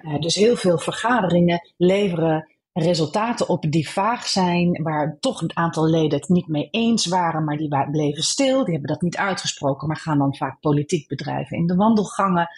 Uh, 0.00 0.20
dus 0.20 0.34
heel 0.34 0.56
veel 0.56 0.78
vergaderingen 0.78 1.72
leveren 1.76 2.54
resultaten 2.72 3.48
op 3.48 3.64
die 3.70 3.88
vaag 3.88 4.26
zijn, 4.26 4.82
waar 4.82 5.16
toch 5.20 5.40
een 5.40 5.56
aantal 5.56 5.86
leden 5.86 6.18
het 6.18 6.28
niet 6.28 6.48
mee 6.48 6.68
eens 6.70 7.06
waren, 7.06 7.44
maar 7.44 7.56
die 7.56 7.90
bleven 7.90 8.22
stil, 8.22 8.64
die 8.64 8.72
hebben 8.72 8.92
dat 8.92 9.02
niet 9.02 9.16
uitgesproken, 9.16 9.88
maar 9.88 9.96
gaan 9.96 10.18
dan 10.18 10.36
vaak 10.36 10.60
politiek 10.60 11.08
bedrijven 11.08 11.56
in 11.56 11.66
de 11.66 11.74
wandelgangen. 11.74 12.48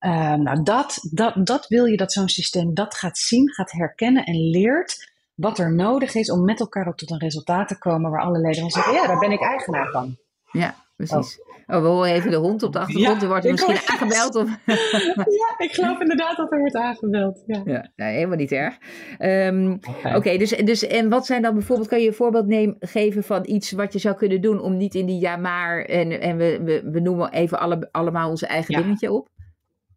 Uh, 0.00 0.34
nou, 0.34 0.62
dat, 0.62 0.98
dat, 1.10 1.46
dat 1.46 1.66
wil 1.66 1.84
je 1.84 1.96
dat 1.96 2.12
zo'n 2.12 2.28
systeem 2.28 2.74
dat 2.74 2.94
gaat 2.94 3.18
zien, 3.18 3.50
gaat 3.50 3.72
herkennen 3.72 4.24
en 4.24 4.50
leert 4.50 5.12
wat 5.34 5.58
er 5.58 5.74
nodig 5.74 6.14
is 6.14 6.30
om 6.30 6.44
met 6.44 6.60
elkaar 6.60 6.94
tot 6.94 7.10
een 7.10 7.18
resultaat 7.18 7.68
te 7.68 7.78
komen 7.78 8.10
waar 8.10 8.22
alle 8.22 8.38
leden 8.38 8.60
van 8.60 8.70
zeggen, 8.70 8.92
ja, 8.92 9.06
daar 9.06 9.18
ben 9.18 9.32
ik 9.32 9.42
eigenaar 9.42 9.90
van. 9.90 10.16
Ja, 10.52 10.74
precies. 10.96 11.40
Oh. 11.40 11.45
Oh 11.66 11.80
we 11.80 11.86
horen 11.86 12.12
even 12.12 12.30
de 12.30 12.36
hond 12.36 12.62
op 12.62 12.72
de 12.72 12.78
achtergrond. 12.78 13.22
er 13.22 13.28
wordt 13.28 13.50
misschien 13.50 13.76
aangebeld. 13.86 14.34
Of... 14.34 14.58
ja, 15.40 15.54
ik 15.58 15.72
geloof 15.72 16.00
inderdaad 16.00 16.36
dat 16.36 16.52
er 16.52 16.58
wordt 16.58 16.74
aangebeld. 16.74 17.42
Ja, 17.46 17.62
ja 17.64 17.90
nou, 17.96 18.12
helemaal 18.12 18.36
niet 18.36 18.52
erg. 18.52 18.78
Um, 19.18 19.80
Oké, 20.14 20.36
dus, 20.36 20.50
dus 20.50 20.86
en 20.86 21.08
wat 21.08 21.26
zijn 21.26 21.42
dan 21.42 21.54
bijvoorbeeld, 21.54 21.88
kan 21.88 22.00
je 22.00 22.06
een 22.06 22.14
voorbeeld 22.14 22.46
nemen, 22.46 22.76
geven 22.80 23.22
van 23.22 23.42
iets 23.46 23.72
wat 23.72 23.92
je 23.92 23.98
zou 23.98 24.16
kunnen 24.16 24.40
doen 24.40 24.60
om 24.60 24.76
niet 24.76 24.94
in 24.94 25.06
die 25.06 25.20
ja 25.20 25.36
maar 25.36 25.84
en, 25.84 26.20
en 26.20 26.36
we, 26.36 26.60
we, 26.64 26.90
we 26.90 27.00
noemen 27.00 27.32
even 27.32 27.58
alle, 27.58 27.88
allemaal 27.90 28.30
onze 28.30 28.46
eigen 28.46 28.74
dingetje 28.74 29.12
op? 29.12 29.28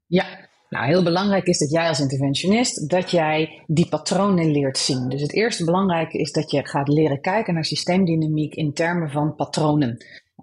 Ja, 0.07 0.25
nou, 0.69 0.85
heel 0.85 1.03
belangrijk 1.03 1.45
is 1.45 1.57
dat 1.57 1.71
jij 1.71 1.87
als 1.87 1.99
interventionist, 1.99 2.89
dat 2.89 3.11
jij 3.11 3.63
die 3.67 3.89
patronen 3.89 4.51
leert 4.51 4.77
zien. 4.77 5.09
Dus 5.09 5.21
het 5.21 5.33
eerste 5.33 5.65
belangrijke 5.65 6.17
is 6.17 6.31
dat 6.31 6.51
je 6.51 6.67
gaat 6.67 6.87
leren 6.87 7.21
kijken 7.21 7.53
naar 7.53 7.65
systeemdynamiek 7.65 8.55
in 8.55 8.73
termen 8.73 9.09
van 9.09 9.35
patronen. 9.35 9.97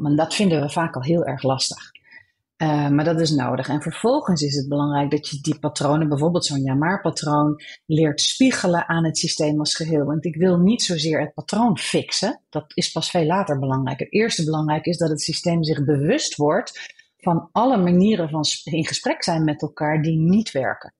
En 0.05 0.17
dat 0.17 0.35
vinden 0.35 0.61
we 0.61 0.71
vaak 0.71 0.95
al 0.95 1.03
heel 1.03 1.25
erg 1.25 1.43
lastig. 1.43 1.95
Uh, 2.63 2.89
maar 2.89 3.05
dat 3.05 3.21
is 3.21 3.31
nodig. 3.31 3.69
En 3.69 3.83
vervolgens 3.83 4.43
is 4.43 4.57
het 4.57 4.69
belangrijk 4.69 5.11
dat 5.11 5.29
je 5.29 5.41
die 5.41 5.59
patronen, 5.59 6.09
bijvoorbeeld 6.09 6.45
zo'n 6.45 6.63
ja-maar-patroon, 6.63 7.61
leert 7.87 8.21
spiegelen 8.21 8.89
aan 8.89 9.05
het 9.05 9.19
systeem 9.19 9.59
als 9.59 9.75
geheel. 9.75 10.05
Want 10.05 10.25
ik 10.25 10.37
wil 10.37 10.59
niet 10.59 10.83
zozeer 10.83 11.21
het 11.21 11.35
patroon 11.35 11.79
fixen. 11.79 12.41
Dat 12.49 12.65
is 12.75 12.93
pas 12.93 13.11
veel 13.11 13.25
later 13.25 13.59
belangrijk. 13.59 13.99
Het 13.99 14.13
eerste 14.13 14.45
belangrijk 14.45 14.85
is 14.85 14.99
dat 14.99 15.09
het 15.09 15.23
systeem 15.23 15.65
zich 15.65 15.85
bewust 15.85 16.37
wordt 16.37 16.95
van 17.17 17.49
alle 17.53 17.77
manieren 17.77 18.29
van 18.29 18.45
in 18.65 18.87
gesprek 18.87 19.23
zijn 19.23 19.45
met 19.45 19.63
elkaar 19.63 20.03
die 20.03 20.19
niet 20.19 20.51
werken. 20.53 20.95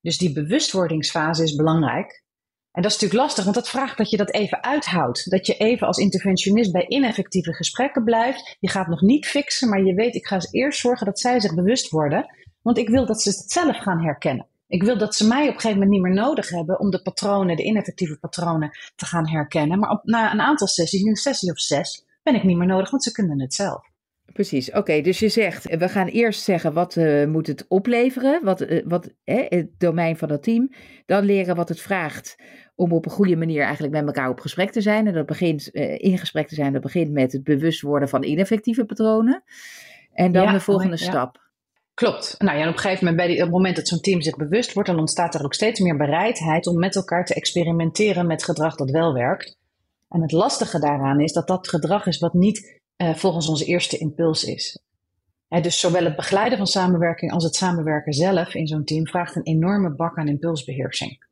Dus 0.00 0.18
die 0.18 0.32
bewustwordingsfase 0.32 1.42
is 1.42 1.54
belangrijk. 1.54 2.24
En 2.72 2.82
dat 2.82 2.90
is 2.90 2.98
natuurlijk 2.98 3.22
lastig, 3.26 3.44
want 3.44 3.56
dat 3.56 3.68
vraagt 3.68 3.96
dat 3.96 4.10
je 4.10 4.16
dat 4.16 4.32
even 4.32 4.62
uithoudt. 4.62 5.30
Dat 5.30 5.46
je 5.46 5.56
even 5.56 5.86
als 5.86 5.98
interventionist 5.98 6.72
bij 6.72 6.88
ineffectieve 6.88 7.52
gesprekken 7.52 8.04
blijft. 8.04 8.56
Je 8.60 8.68
gaat 8.68 8.86
nog 8.86 9.00
niet 9.00 9.26
fixen, 9.26 9.68
maar 9.68 9.82
je 9.82 9.94
weet, 9.94 10.14
ik 10.14 10.26
ga 10.26 10.40
eerst 10.50 10.80
zorgen 10.80 11.06
dat 11.06 11.20
zij 11.20 11.40
zich 11.40 11.54
bewust 11.54 11.90
worden. 11.90 12.26
Want 12.62 12.78
ik 12.78 12.88
wil 12.88 13.06
dat 13.06 13.22
ze 13.22 13.28
het 13.28 13.50
zelf 13.50 13.76
gaan 13.76 14.02
herkennen. 14.02 14.46
Ik 14.66 14.82
wil 14.82 14.98
dat 14.98 15.14
ze 15.14 15.26
mij 15.26 15.42
op 15.42 15.54
een 15.54 15.60
gegeven 15.60 15.72
moment 15.72 15.90
niet 15.90 16.02
meer 16.02 16.22
nodig 16.24 16.48
hebben 16.48 16.80
om 16.80 16.90
de 16.90 17.02
patronen, 17.02 17.56
de 17.56 17.64
ineffectieve 17.64 18.18
patronen, 18.18 18.70
te 18.96 19.06
gaan 19.06 19.28
herkennen. 19.28 19.78
Maar 19.78 20.00
na 20.02 20.32
een 20.32 20.40
aantal 20.40 20.66
sessies, 20.66 21.02
een 21.02 21.16
sessie 21.16 21.50
of 21.50 21.60
zes, 21.60 22.04
ben 22.22 22.34
ik 22.34 22.42
niet 22.42 22.56
meer 22.56 22.66
nodig, 22.66 22.90
want 22.90 23.02
ze 23.02 23.12
kunnen 23.12 23.40
het 23.40 23.54
zelf. 23.54 23.91
Precies, 24.32 24.72
oké. 24.72 25.00
dus 25.00 25.18
je 25.18 25.28
zegt, 25.28 25.76
we 25.76 25.88
gaan 25.88 26.06
eerst 26.06 26.42
zeggen 26.42 26.72
wat 26.72 26.96
uh, 26.96 27.26
moet 27.26 27.46
het 27.46 27.64
opleveren, 27.68 28.44
wat, 28.44 28.60
uh, 28.60 28.82
wat 28.84 29.10
het 29.24 29.68
domein 29.78 30.16
van 30.16 30.30
het 30.30 30.42
team. 30.42 30.70
Dan 31.06 31.24
leren 31.24 31.56
wat 31.56 31.68
het 31.68 31.80
vraagt 31.80 32.36
om 32.74 32.92
op 32.92 33.04
een 33.04 33.10
goede 33.10 33.36
manier 33.36 33.62
eigenlijk 33.62 33.92
met 33.92 34.06
elkaar 34.06 34.28
op 34.28 34.40
gesprek 34.40 34.70
te 34.70 34.80
zijn. 34.80 35.06
En 35.06 35.12
dat 35.12 35.26
begint 35.26 35.68
uh, 35.72 35.98
in 35.98 36.18
gesprek 36.18 36.48
te 36.48 36.54
zijn, 36.54 36.72
dat 36.72 36.82
begint 36.82 37.12
met 37.12 37.32
het 37.32 37.44
bewust 37.44 37.80
worden 37.80 38.08
van 38.08 38.22
ineffectieve 38.22 38.84
patronen. 38.84 39.42
En 40.12 40.32
dan 40.32 40.42
Ja, 40.42 40.52
de 40.52 40.60
volgende 40.60 40.96
ja. 40.98 41.04
stap. 41.04 41.40
Klopt. 41.94 42.34
Nou 42.38 42.56
ja, 42.56 42.62
en 42.62 42.68
op 42.68 42.74
een 42.74 42.80
gegeven 42.80 43.04
moment, 43.04 43.16
bij 43.16 43.26
die, 43.26 43.36
op 43.36 43.42
het 43.42 43.52
moment 43.52 43.76
dat 43.76 43.88
zo'n 43.88 44.00
team 44.00 44.20
zich 44.20 44.36
bewust 44.36 44.72
wordt, 44.72 44.88
dan 44.88 44.98
ontstaat 44.98 45.34
er 45.34 45.44
ook 45.44 45.54
steeds 45.54 45.80
meer 45.80 45.96
bereidheid 45.96 46.66
om 46.66 46.78
met 46.78 46.96
elkaar 46.96 47.24
te 47.24 47.34
experimenteren 47.34 48.26
met 48.26 48.44
gedrag 48.44 48.76
dat 48.76 48.90
wel 48.90 49.12
werkt. 49.12 49.58
En 50.08 50.22
het 50.22 50.32
lastige 50.32 50.78
daaraan 50.78 51.20
is 51.20 51.32
dat 51.32 51.46
dat 51.46 51.68
gedrag 51.68 52.06
is 52.06 52.18
wat 52.18 52.34
niet 52.34 52.80
eh, 52.96 53.14
volgens 53.14 53.48
onze 53.48 53.64
eerste 53.64 53.98
impuls 53.98 54.44
is. 54.44 54.78
Dus 55.60 55.80
zowel 55.80 56.04
het 56.04 56.16
begeleiden 56.16 56.58
van 56.58 56.66
samenwerking 56.66 57.32
als 57.32 57.44
het 57.44 57.54
samenwerken 57.54 58.12
zelf 58.12 58.54
in 58.54 58.66
zo'n 58.66 58.84
team 58.84 59.06
vraagt 59.06 59.36
een 59.36 59.42
enorme 59.42 59.94
bak 59.94 60.18
aan 60.18 60.28
impulsbeheersing. 60.28 61.26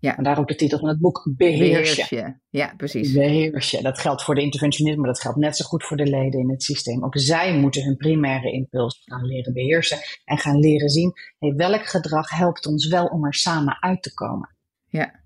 Ja. 0.00 0.16
En 0.16 0.24
daar 0.24 0.38
ook 0.38 0.48
de 0.48 0.54
titel 0.54 0.78
van 0.78 0.88
het 0.88 0.98
boek 0.98 1.32
Beheers 1.36 1.94
je. 1.94 2.06
Beheers 2.08 2.08
je. 2.08 2.34
Ja, 2.50 2.74
precies. 2.76 3.12
Beheers 3.12 3.70
je. 3.70 3.82
Dat 3.82 3.98
geldt 3.98 4.22
voor 4.22 4.34
de 4.34 4.40
interventionisme, 4.40 5.00
maar 5.00 5.10
dat 5.12 5.20
geldt 5.20 5.38
net 5.38 5.56
zo 5.56 5.64
goed 5.64 5.84
voor 5.84 5.96
de 5.96 6.06
leden 6.06 6.40
in 6.40 6.50
het 6.50 6.62
systeem. 6.62 7.04
Ook 7.04 7.18
zij 7.18 7.58
moeten 7.58 7.84
hun 7.84 7.96
primaire 7.96 8.52
impuls 8.52 9.02
gaan 9.04 9.24
leren 9.24 9.52
beheersen 9.52 9.98
en 10.24 10.38
gaan 10.38 10.58
leren 10.58 10.88
zien, 10.88 11.12
hey, 11.38 11.54
welk 11.54 11.86
gedrag 11.86 12.30
helpt 12.30 12.66
ons 12.66 12.86
wel 12.86 13.06
om 13.06 13.24
er 13.24 13.34
samen 13.34 13.82
uit 13.82 14.02
te 14.02 14.14
komen. 14.14 14.56
Ja. 14.88 15.20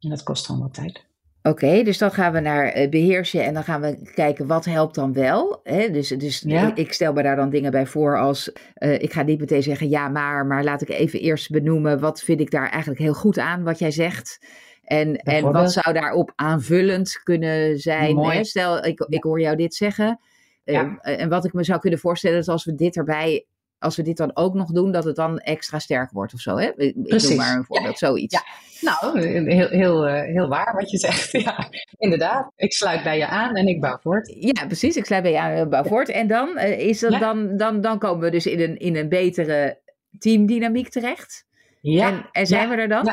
En 0.00 0.10
dat 0.10 0.22
kost 0.22 0.46
gewoon 0.46 0.60
wat 0.60 0.74
tijd. 0.74 1.07
Oké, 1.48 1.82
dus 1.82 1.98
dan 1.98 2.10
gaan 2.10 2.32
we 2.32 2.40
naar 2.40 2.64
eh, 2.66 2.88
beheersen 2.88 3.44
en 3.44 3.54
dan 3.54 3.64
gaan 3.64 3.80
we 3.80 4.10
kijken 4.14 4.46
wat 4.46 4.64
helpt 4.64 4.94
dan 4.94 5.12
wel. 5.12 5.60
Hè? 5.62 5.90
Dus, 5.90 6.08
dus 6.08 6.42
Ja. 6.46 6.74
ik, 6.74 6.92
stel 6.92 7.12
me 7.12 7.22
daar 7.22 7.36
dan 7.36 7.50
dingen 7.50 7.70
bij 7.70 7.86
voor 7.86 8.18
als, 8.18 8.52
eh, 8.74 8.92
ik 9.02 9.12
ga 9.12 9.22
niet 9.22 9.40
meteen 9.40 9.62
zeggen 9.62 9.88
ja 9.88 10.08
maar, 10.08 10.46
maar 10.46 10.64
laat 10.64 10.82
ik 10.82 10.88
even 10.88 11.20
eerst 11.20 11.50
benoemen 11.50 12.00
wat 12.00 12.22
vind 12.22 12.40
ik 12.40 12.50
daar 12.50 12.68
eigenlijk 12.70 13.00
heel 13.00 13.14
goed 13.14 13.38
aan 13.38 13.62
wat 13.64 13.78
jij 13.78 13.90
zegt. 13.90 14.38
En, 14.84 15.16
en 15.16 15.52
wat 15.52 15.72
zou 15.72 15.94
daarop 15.94 16.32
aanvullend 16.36 17.20
kunnen 17.22 17.78
zijn? 17.78 18.16
Hè? 18.18 18.44
Stel, 18.44 18.84
ik, 18.84 19.06
ik 19.08 19.22
hoor 19.22 19.40
jou 19.40 19.56
dit 19.56 19.74
zeggen. 19.74 20.20
eh, 20.64 20.74
Ja. 20.74 20.98
en 21.00 21.28
wat 21.28 21.44
ik 21.44 21.52
me 21.52 21.64
zou 21.64 21.80
kunnen 21.80 21.98
voorstellen 21.98 22.38
is 22.38 22.48
als 22.48 22.64
we 22.64 22.74
dit 22.74 22.96
erbij, 22.96 23.46
als 23.78 23.96
we 23.96 24.02
dit 24.02 24.16
dan 24.16 24.30
ook 24.36 24.54
nog 24.54 24.70
doen, 24.70 24.92
dat 24.92 25.04
het 25.04 25.16
dan 25.16 25.38
extra 25.38 25.78
sterk 25.78 26.10
wordt 26.10 26.34
of 26.34 26.40
zo. 26.40 26.56
Hè? 26.56 26.70
Ik, 26.76 27.02
Precies. 27.02 27.28
noem 27.28 27.38
maar 27.38 27.56
een 27.56 27.64
voorbeeld, 27.64 27.98
zoiets. 27.98 28.34
Ja. 28.34 28.44
Nou, 28.80 29.20
heel, 29.50 29.68
heel, 29.68 30.06
eh, 30.06 30.22
heel 30.22 30.48
waar 30.48 30.74
wat 30.74 30.90
je 30.90 30.98
zegt. 30.98 31.32
Ja, 31.42 31.68
inderdaad. 31.96 32.52
Ik 32.56 32.72
sluit 32.72 33.02
bij 33.02 33.18
je 33.18 33.26
aan 33.26 33.54
en 33.56 33.66
ik 33.66 33.80
bouw 33.80 33.98
voort. 34.02 34.34
Ja, 34.38 34.66
precies. 34.66 34.96
Ik 34.96 35.04
sluit 35.04 35.22
bij 35.22 35.32
jou 35.32 35.58
aan 35.58 35.68
Bouwvoort. 35.68 36.08
En 36.08 36.26
dan, 36.26 36.56
eh, 36.56 36.78
is 36.78 37.00
dat 37.00 37.12
Ja. 37.12 37.18
dan, 37.18 37.56
dan, 37.56 37.80
dan 37.80 37.98
komen 37.98 38.24
we 38.24 38.30
dus 38.30 38.46
in 38.46 38.60
een, 38.60 38.76
in 38.78 38.96
een 38.96 39.08
betere 39.08 39.78
teamdynamiek 40.18 40.88
terecht. 40.88 41.46
Ja. 41.80 42.08
en, 42.08 42.28
en 42.32 42.46
zijn 42.46 42.68
we 42.68 42.74
er 42.76 42.88
dan? 42.88 43.10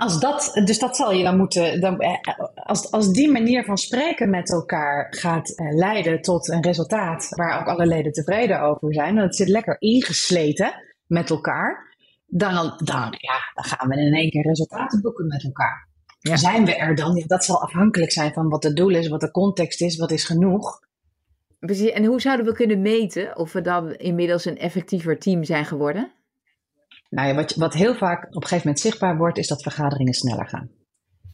Als 0.00 0.20
dat, 0.20 0.60
dus 0.64 0.78
dat 0.78 0.96
zal 0.96 1.12
je 1.12 1.22
dan 1.22 1.36
moeten. 1.36 1.80
Dan, 1.80 2.00
eh, 2.00 2.18
als, 2.54 2.90
als 2.90 3.12
die 3.12 3.30
manier 3.30 3.64
van 3.64 3.78
spreken 3.78 4.30
met 4.30 4.52
elkaar 4.52 5.06
gaat 5.10 5.50
eh, 5.50 5.74
leiden 5.74 6.22
tot 6.22 6.48
een 6.48 6.62
resultaat 6.62 7.28
waar 7.28 7.60
ook 7.60 7.66
alle 7.66 7.86
leden 7.86 8.12
tevreden 8.12 8.60
over 8.60 8.94
zijn, 8.94 9.16
en 9.16 9.22
het 9.22 9.36
zit 9.36 9.48
lekker 9.48 9.76
ingesleten 9.78 10.72
met 11.06 11.30
elkaar, 11.30 11.96
dan, 12.26 12.52
dan, 12.84 13.14
ja, 13.18 13.52
dan 13.54 13.64
gaan 13.64 13.88
we 13.88 13.96
in 13.96 14.14
één 14.14 14.30
keer 14.30 14.46
resultaten 14.46 15.00
boeken 15.00 15.26
met 15.26 15.44
elkaar. 15.44 15.88
Ja. 16.20 16.36
Zijn 16.36 16.64
we 16.64 16.76
er 16.76 16.94
dan? 16.94 17.14
Ja, 17.14 17.26
dat 17.26 17.44
zal 17.44 17.62
afhankelijk 17.62 18.12
zijn 18.12 18.32
van 18.32 18.48
wat 18.48 18.62
het 18.62 18.76
doel 18.76 18.90
is, 18.90 19.08
wat 19.08 19.20
de 19.20 19.30
context 19.30 19.80
is, 19.80 19.96
wat 19.96 20.10
is 20.10 20.24
genoeg. 20.24 20.80
Precies. 21.58 21.90
En 21.90 22.04
hoe 22.04 22.20
zouden 22.20 22.46
we 22.46 22.52
kunnen 22.52 22.82
meten 22.82 23.36
of 23.36 23.52
we 23.52 23.60
dan 23.60 23.94
inmiddels 23.94 24.44
een 24.44 24.58
effectiever 24.58 25.18
team 25.18 25.44
zijn 25.44 25.64
geworden? 25.64 26.12
Nou 27.10 27.28
ja, 27.28 27.34
wat, 27.34 27.54
wat 27.54 27.74
heel 27.74 27.94
vaak 27.94 28.26
op 28.26 28.34
een 28.34 28.42
gegeven 28.42 28.66
moment 28.66 28.80
zichtbaar 28.80 29.16
wordt, 29.16 29.38
is 29.38 29.48
dat 29.48 29.62
vergaderingen 29.62 30.12
sneller 30.12 30.48
gaan. 30.48 30.70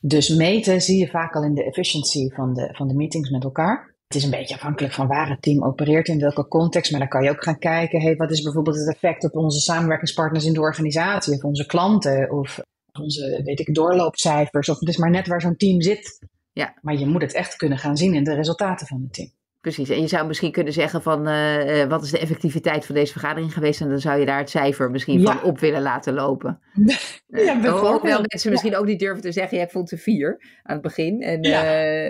Dus 0.01 0.29
meten 0.29 0.83
zie 0.83 0.99
je 0.99 1.09
vaak 1.09 1.35
al 1.35 1.45
in 1.45 1.55
de 1.55 1.65
efficiency 1.65 2.29
van 2.29 2.55
de, 2.55 2.69
van 2.73 2.89
de 2.89 2.95
meetings 2.95 3.31
met 3.31 3.45
elkaar. 3.45 3.95
Het 4.07 4.17
is 4.17 4.25
een 4.25 4.31
beetje 4.31 4.55
afhankelijk 4.55 4.95
van 4.95 5.07
waar 5.07 5.29
het 5.29 5.43
team 5.43 5.65
opereert, 5.65 6.09
in 6.09 6.19
welke 6.19 6.49
context. 6.49 6.91
Maar 6.91 7.01
dan 7.01 7.09
kan 7.09 7.23
je 7.23 7.31
ook 7.31 7.43
gaan 7.43 7.59
kijken, 7.59 8.01
hey, 8.01 8.17
wat 8.17 8.31
is 8.31 8.43
bijvoorbeeld 8.43 8.77
het 8.77 8.95
effect 8.95 9.25
op 9.25 9.35
onze 9.35 9.61
samenwerkingspartners 9.61 10.45
in 10.45 10.53
de 10.53 10.61
organisatie, 10.61 11.35
of 11.35 11.45
onze 11.45 11.67
klanten, 11.67 12.31
of 12.31 12.61
onze, 13.01 13.41
weet 13.45 13.61
ik, 13.61 13.75
doorloopcijfers. 13.75 14.69
Of 14.69 14.79
het 14.79 14.89
is 14.89 14.97
maar 14.97 15.11
net 15.11 15.27
waar 15.27 15.41
zo'n 15.41 15.57
team 15.57 15.81
zit. 15.81 16.19
Ja. 16.53 16.79
Maar 16.81 16.99
je 16.99 17.07
moet 17.07 17.23
het 17.23 17.35
echt 17.35 17.57
kunnen 17.57 17.79
gaan 17.79 17.97
zien 17.97 18.15
in 18.15 18.25
de 18.25 18.35
resultaten 18.35 18.87
van 18.87 19.03
het 19.03 19.13
team. 19.13 19.31
Precies. 19.67 19.89
En 19.89 20.01
je 20.01 20.07
zou 20.09 20.27
misschien 20.27 20.53
kunnen 20.53 20.73
zeggen 20.73 21.03
van 21.03 21.27
eh, 21.27 21.83
eh, 21.83 21.89
wat 21.89 22.03
is 22.03 22.11
de 22.11 22.19
effectiviteit 22.19 22.87
van 22.87 22.95
deze 22.95 23.13
vergadering 23.13 23.53
geweest? 23.53 23.81
En 23.81 23.89
dan 23.89 23.99
zou 23.99 24.19
je 24.21 24.27
daar 24.27 24.39
het 24.39 24.51
cijfer 24.51 24.91
misschien 24.91 25.21
Ja. 25.21 25.33
van 25.33 25.43
op 25.43 25.59
willen 25.61 25.83
laten 25.83 26.15
lopen. 26.15 26.59
Ja, 27.27 27.63
Eh, 27.65 27.85
ook 27.85 28.03
wel 28.03 28.19
mensen 28.27 28.51
misschien 28.51 28.77
ook 28.77 28.87
niet 28.87 28.99
durven 28.99 29.23
te 29.23 29.33
zeggen, 29.33 29.59
ja, 29.59 29.65
ik 29.65 29.71
vond 29.71 29.91
het 29.91 29.99
een 29.99 30.05
vier 30.05 30.29
aan 30.63 30.73
het 30.75 30.83
begin. 30.83 31.23
En 31.23 31.43
Ja. 31.43 31.63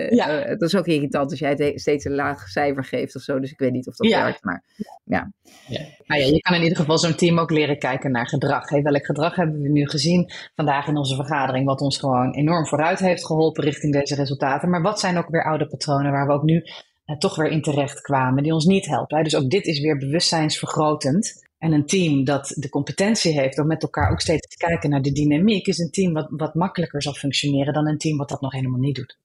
Ja. 0.09 0.45
dat 0.45 0.61
is 0.61 0.75
ook 0.75 0.85
irritant 0.85 1.29
als 1.31 1.39
jij 1.39 1.71
steeds 1.75 2.05
een 2.05 2.15
laag 2.15 2.47
cijfer 2.47 2.83
geeft 2.83 3.15
of 3.15 3.21
zo. 3.21 3.39
Dus 3.39 3.51
ik 3.51 3.59
weet 3.59 3.71
niet 3.71 3.87
of 3.87 3.95
dat 3.95 4.07
Ja. 4.07 4.23
werkt. 4.23 4.43
Maar 4.43 4.63
ja, 5.03 5.31
Nou 6.07 6.21
ja, 6.21 6.27
je 6.27 6.41
kan 6.41 6.55
in 6.55 6.61
ieder 6.63 6.77
geval 6.77 6.97
zo'n 6.97 7.15
team 7.15 7.39
ook 7.39 7.51
leren 7.51 7.79
kijken 7.79 8.11
naar 8.11 8.27
gedrag. 8.27 8.69
Hey, 8.69 8.81
welk 8.81 9.05
gedrag 9.05 9.35
hebben 9.35 9.61
we 9.61 9.69
nu 9.69 9.87
gezien 9.89 10.31
vandaag 10.55 10.87
in 10.87 10.97
onze 10.97 11.15
vergadering, 11.15 11.65
wat 11.65 11.81
ons 11.81 11.97
gewoon 11.97 12.33
enorm 12.33 12.67
vooruit 12.67 12.99
heeft 12.99 13.25
geholpen 13.25 13.63
richting 13.63 13.93
deze 13.93 14.15
resultaten. 14.15 14.69
Maar 14.69 14.81
wat 14.81 14.99
zijn 14.99 15.17
ook 15.17 15.29
weer 15.29 15.43
oude 15.43 15.67
patronen 15.67 16.11
waar 16.11 16.27
we 16.27 16.33
ook 16.33 16.43
nu 16.43 16.63
toch 17.17 17.35
weer 17.35 17.47
in 17.51 17.61
terecht 17.61 18.01
kwamen, 18.01 18.43
die 18.43 18.53
ons 18.53 18.65
niet 18.65 18.85
helpen. 18.85 19.23
Dus 19.23 19.35
ook 19.35 19.49
dit 19.49 19.65
is 19.65 19.79
weer 19.79 19.97
bewustzijnsvergrotend. 19.97 21.45
En 21.57 21.71
een 21.71 21.85
team 21.85 22.23
dat 22.23 22.53
de 22.55 22.69
competentie 22.69 23.39
heeft 23.39 23.59
om 23.59 23.67
met 23.67 23.81
elkaar 23.81 24.11
ook 24.11 24.21
steeds 24.21 24.47
te 24.47 24.65
kijken 24.65 24.89
naar 24.89 25.01
de 25.01 25.11
dynamiek, 25.11 25.67
is 25.67 25.77
een 25.77 25.91
team 25.91 26.13
wat, 26.13 26.27
wat 26.29 26.53
makkelijker 26.55 27.01
zal 27.01 27.13
functioneren 27.13 27.73
dan 27.73 27.87
een 27.87 27.97
team 27.97 28.17
wat 28.17 28.29
dat 28.29 28.41
nog 28.41 28.51
helemaal 28.51 28.79
niet 28.79 28.95
doet. 28.95 29.17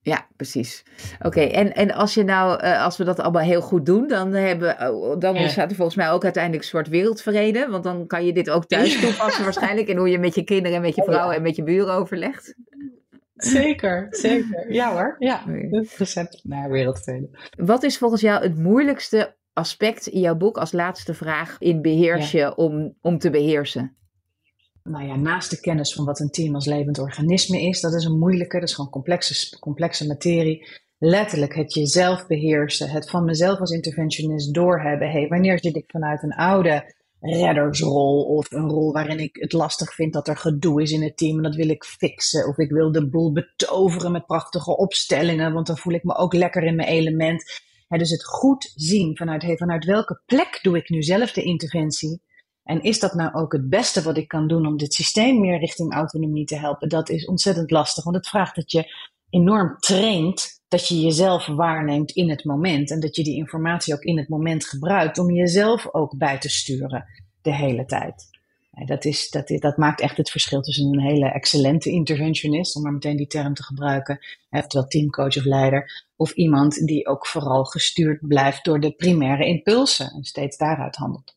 Ja, 0.00 0.26
precies. 0.36 0.82
Oké, 1.22 1.40
en, 1.40 1.74
en 1.74 1.90
als 1.92 2.14
je 2.14 2.22
nou, 2.22 2.60
eh, 2.60 2.84
als 2.84 2.96
we 2.96 3.04
dat 3.04 3.20
allemaal 3.20 3.42
heel 3.42 3.60
goed 3.60 3.86
doen, 3.86 4.08
dan, 4.08 4.32
hebben, 4.32 4.90
oh, 4.94 5.18
dan 5.20 5.34
Ja. 5.34 5.40
ontstaat 5.40 5.70
er 5.70 5.76
volgens 5.76 5.96
mij 5.96 6.10
ook 6.10 6.24
uiteindelijk 6.24 6.62
een 6.62 6.68
soort 6.68 6.88
wereldvrede. 6.88 7.66
Want 7.70 7.84
dan 7.84 8.06
kan 8.06 8.26
je 8.26 8.32
dit 8.32 8.50
ook 8.50 8.66
thuis 8.66 9.00
toepassen 9.00 9.44
waarschijnlijk. 9.44 9.88
En 9.88 9.96
hoe 9.96 10.08
je 10.10 10.18
met 10.18 10.34
je 10.34 10.44
kinderen 10.44 10.76
en 10.76 10.82
met 10.82 10.94
je 10.94 11.00
Oh, 11.02 11.08
ja. 11.08 11.12
vrouw 11.14 11.30
en 11.30 11.42
met 11.42 11.56
je 11.56 11.62
buren 11.62 11.94
overlegt. 11.94 12.54
Zeker, 13.36 14.06
zeker. 14.10 14.72
Ja 14.72 14.92
hoor, 14.92 15.16
ja. 15.18 15.44
Oké. 15.48 15.86
Recept 15.96 16.40
naar 16.42 16.70
wereldvrede. 16.70 17.28
Wat 17.56 17.82
is 17.82 17.98
volgens 17.98 18.20
jou 18.20 18.42
het 18.42 18.56
moeilijkste 18.56 19.36
aspect 19.52 20.06
in 20.06 20.20
jouw 20.20 20.36
boek 20.36 20.56
als 20.56 20.72
laatste 20.72 21.14
vraag 21.14 21.56
in 21.58 21.82
beheers 21.82 22.30
je 22.30 22.56
om, 22.56 22.96
om 23.00 23.18
te 23.18 23.30
beheersen? 23.30 23.96
nou 24.86 25.06
ja, 25.06 25.16
naast 25.16 25.50
de 25.50 25.60
kennis 25.60 25.92
van 25.92 26.04
wat 26.04 26.20
een 26.20 26.30
team 26.30 26.54
als 26.54 26.66
levend 26.66 26.98
organisme 26.98 27.60
is, 27.60 27.80
dat 27.80 27.94
is 27.94 28.04
een 28.04 28.18
moeilijke, 28.18 28.60
dat 28.60 28.68
is 28.68 28.74
gewoon 28.74 28.90
complexe, 28.90 29.58
complexe 29.58 30.06
materie. 30.06 30.84
Letterlijk 30.98 31.54
het 31.54 31.74
jezelf 31.74 32.26
beheersen, 32.26 32.90
het 32.90 33.10
van 33.10 33.24
mezelf 33.24 33.58
als 33.58 33.70
interventionist 33.70 34.54
doorhebben. 34.54 35.10
Hey, 35.10 35.28
wanneer 35.28 35.58
zit 35.58 35.76
ik 35.76 35.84
vanuit 35.86 36.22
een 36.22 36.34
oude 36.34 36.94
reddersrol 37.20 38.22
of 38.22 38.52
een 38.52 38.68
rol 38.68 38.92
waarin 38.92 39.18
ik 39.18 39.36
het 39.36 39.52
lastig 39.52 39.94
vind 39.94 40.12
dat 40.12 40.28
er 40.28 40.36
gedoe 40.36 40.82
is 40.82 40.90
in 40.90 41.02
het 41.02 41.16
team 41.16 41.36
en 41.36 41.42
dat 41.42 41.54
wil 41.54 41.68
ik 41.68 41.84
fixen. 41.84 42.48
Of 42.48 42.58
ik 42.58 42.70
wil 42.70 42.92
de 42.92 43.08
boel 43.08 43.32
betoveren 43.32 44.12
met 44.12 44.26
prachtige 44.26 44.76
opstellingen, 44.76 45.52
want 45.52 45.66
dan 45.66 45.78
voel 45.78 45.94
ik 45.94 46.04
me 46.04 46.16
ook 46.16 46.34
lekker 46.34 46.62
in 46.62 46.76
mijn 46.76 46.88
element. 46.88 47.44
Dus 47.88 48.10
het 48.10 48.24
goed 48.24 48.72
zien 48.74 49.16
vanuit, 49.16 49.44
vanuit 49.56 49.84
welke 49.84 50.20
plek 50.26 50.58
doe 50.62 50.76
ik 50.76 50.88
nu 50.88 51.02
zelf 51.02 51.32
de 51.32 51.42
interventie 51.42 52.20
en 52.66 52.82
is 52.82 52.98
dat 52.98 53.14
nou 53.14 53.34
ook 53.34 53.52
het 53.52 53.68
beste 53.68 54.02
wat 54.02 54.16
ik 54.16 54.28
kan 54.28 54.48
doen 54.48 54.66
om 54.66 54.76
dit 54.76 54.94
systeem 54.94 55.40
meer 55.40 55.58
richting 55.58 55.92
autonomie 55.92 56.44
te 56.44 56.56
helpen? 56.56 56.88
Dat 56.88 57.08
is 57.08 57.26
ontzettend 57.26 57.70
lastig, 57.70 58.04
want 58.04 58.16
het 58.16 58.28
vraagt 58.28 58.56
dat 58.56 58.72
je 58.72 58.92
enorm 59.30 59.76
traint 59.78 60.55
dat 60.68 60.88
je 60.88 61.00
jezelf 61.00 61.46
waarneemt 61.46 62.10
in 62.10 62.30
het 62.30 62.44
moment 62.44 62.90
en 62.90 63.00
dat 63.00 63.16
je 63.16 63.24
die 63.24 63.36
informatie 63.36 63.94
ook 63.94 64.02
in 64.02 64.18
het 64.18 64.28
moment 64.28 64.66
gebruikt 64.66 65.18
om 65.18 65.30
jezelf 65.30 65.94
ook 65.94 66.16
bij 66.16 66.38
te 66.38 66.48
sturen 66.48 67.06
de 67.42 67.54
hele 67.54 67.84
tijd. 67.84 68.34
Dat, 68.84 69.04
is, 69.04 69.30
dat, 69.30 69.48
dat 69.48 69.76
maakt 69.76 70.00
echt 70.00 70.16
het 70.16 70.30
verschil 70.30 70.60
tussen 70.60 70.86
een 70.86 71.00
hele 71.00 71.26
excellente 71.26 71.90
interventionist, 71.90 72.76
om 72.76 72.82
maar 72.82 72.92
meteen 72.92 73.16
die 73.16 73.26
term 73.26 73.54
te 73.54 73.62
gebruiken, 73.62 74.18
oftewel 74.50 74.86
teamcoach 74.86 75.36
of 75.36 75.44
leider, 75.44 76.04
of 76.16 76.32
iemand 76.32 76.86
die 76.86 77.06
ook 77.06 77.26
vooral 77.26 77.64
gestuurd 77.64 78.28
blijft 78.28 78.64
door 78.64 78.80
de 78.80 78.90
primaire 78.92 79.46
impulsen 79.46 80.10
en 80.10 80.24
steeds 80.24 80.56
daaruit 80.56 80.96
handelt. 80.96 81.36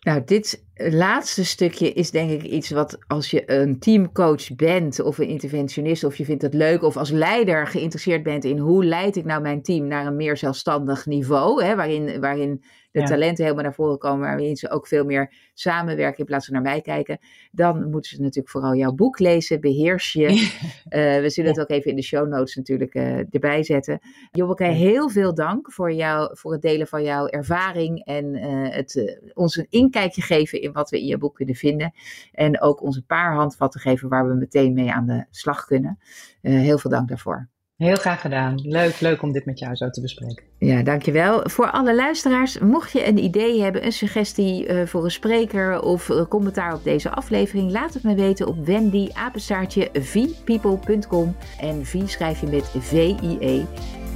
Nou, 0.00 0.24
dit 0.24 0.64
laatste 0.88 1.44
stukje 1.44 1.92
is 1.92 2.10
denk 2.10 2.30
ik 2.30 2.42
iets 2.42 2.70
wat 2.70 2.98
als 3.06 3.30
je 3.30 3.52
een 3.52 3.78
teamcoach 3.78 4.54
bent 4.56 5.00
of 5.00 5.18
een 5.18 5.28
interventionist 5.28 6.04
of 6.04 6.16
je 6.16 6.24
vindt 6.24 6.42
het 6.42 6.54
leuk 6.54 6.82
of 6.82 6.96
als 6.96 7.10
leider 7.10 7.66
geïnteresseerd 7.66 8.22
bent 8.22 8.44
in 8.44 8.58
hoe 8.58 8.84
leid 8.84 9.16
ik 9.16 9.24
nou 9.24 9.42
mijn 9.42 9.62
team 9.62 9.86
naar 9.86 10.06
een 10.06 10.16
meer 10.16 10.36
zelfstandig 10.36 11.06
niveau, 11.06 11.64
hè, 11.64 11.76
waarin, 11.76 12.20
waarin 12.20 12.62
de 12.90 13.02
talenten 13.02 13.44
helemaal 13.44 13.64
naar 13.64 13.74
voren 13.74 13.98
komen, 13.98 14.20
waarin 14.20 14.56
ze 14.56 14.70
ook 14.70 14.86
veel 14.86 15.04
meer 15.04 15.32
samenwerken 15.54 16.18
in 16.18 16.24
plaats 16.24 16.44
van 16.44 16.54
naar 16.54 16.62
mij 16.62 16.80
kijken, 16.80 17.18
dan 17.50 17.90
moeten 17.90 18.10
ze 18.10 18.20
natuurlijk 18.20 18.48
vooral 18.48 18.74
jouw 18.74 18.92
boek 18.92 19.18
lezen, 19.18 19.60
beheers 19.60 20.12
je. 20.12 20.28
uh, 20.28 21.20
we 21.22 21.30
zullen 21.30 21.50
het 21.50 21.60
ook 21.60 21.70
even 21.70 21.90
in 21.90 21.96
de 21.96 22.02
show 22.02 22.28
notes 22.28 22.54
natuurlijk 22.54 22.94
uh, 22.94 23.18
erbij 23.30 23.62
zetten. 23.62 24.00
Jobbeke, 24.30 24.64
heel 24.64 25.08
veel 25.08 25.34
dank 25.34 25.72
voor, 25.72 25.92
jou, 25.92 26.36
voor 26.36 26.52
het 26.52 26.62
delen 26.62 26.86
van 26.86 27.02
jouw 27.02 27.26
ervaring 27.26 28.04
en 28.04 28.34
uh, 28.34 28.74
het 28.74 29.20
ons 29.34 29.56
een 29.56 29.66
inkijkje 29.68 30.22
geven 30.22 30.60
in 30.60 30.69
wat 30.72 30.90
we 30.90 31.00
in 31.00 31.06
je 31.06 31.18
boek 31.18 31.34
kunnen 31.34 31.54
vinden. 31.54 31.92
En 32.32 32.60
ook 32.60 32.82
ons 32.82 32.96
een 32.96 33.06
paar 33.06 33.34
handvatten 33.34 33.80
geven 33.80 34.08
waar 34.08 34.28
we 34.28 34.34
meteen 34.34 34.72
mee 34.72 34.92
aan 34.92 35.06
de 35.06 35.26
slag 35.30 35.64
kunnen. 35.64 35.98
heel 36.40 36.78
veel 36.78 36.90
dank 36.90 37.08
daarvoor. 37.08 37.48
Heel 37.80 37.96
graag 37.96 38.20
gedaan. 38.20 38.60
Leuk, 38.62 39.00
leuk 39.00 39.22
om 39.22 39.32
dit 39.32 39.44
met 39.44 39.58
jou 39.58 39.74
zo 39.74 39.90
te 39.90 40.00
bespreken. 40.00 40.44
Ja, 40.58 40.82
dankjewel. 40.82 41.48
Voor 41.48 41.70
alle 41.70 41.94
luisteraars, 41.94 42.58
mocht 42.58 42.92
je 42.92 43.06
een 43.06 43.18
idee 43.18 43.62
hebben, 43.62 43.84
een 43.84 43.92
suggestie 43.92 44.68
uh, 44.68 44.86
voor 44.86 45.04
een 45.04 45.10
spreker 45.10 45.82
of 45.82 46.08
een 46.08 46.28
commentaar 46.28 46.74
op 46.74 46.84
deze 46.84 47.10
aflevering, 47.10 47.70
laat 47.70 47.94
het 47.94 48.02
me 48.02 48.14
weten 48.14 48.46
op 48.46 48.66
wendy-vpeople.com 48.66 51.36
en 51.60 51.86
V 51.86 52.08
schrijf 52.08 52.40
je 52.40 52.46
met 52.46 52.70
V-I-E. 52.78 53.64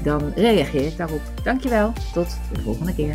Dan 0.02 0.32
reageer 0.34 0.86
ik 0.86 0.96
daarop. 0.96 1.22
Dankjewel. 1.44 1.92
Tot 2.12 2.38
de 2.52 2.60
volgende 2.60 2.94
keer. 2.94 3.14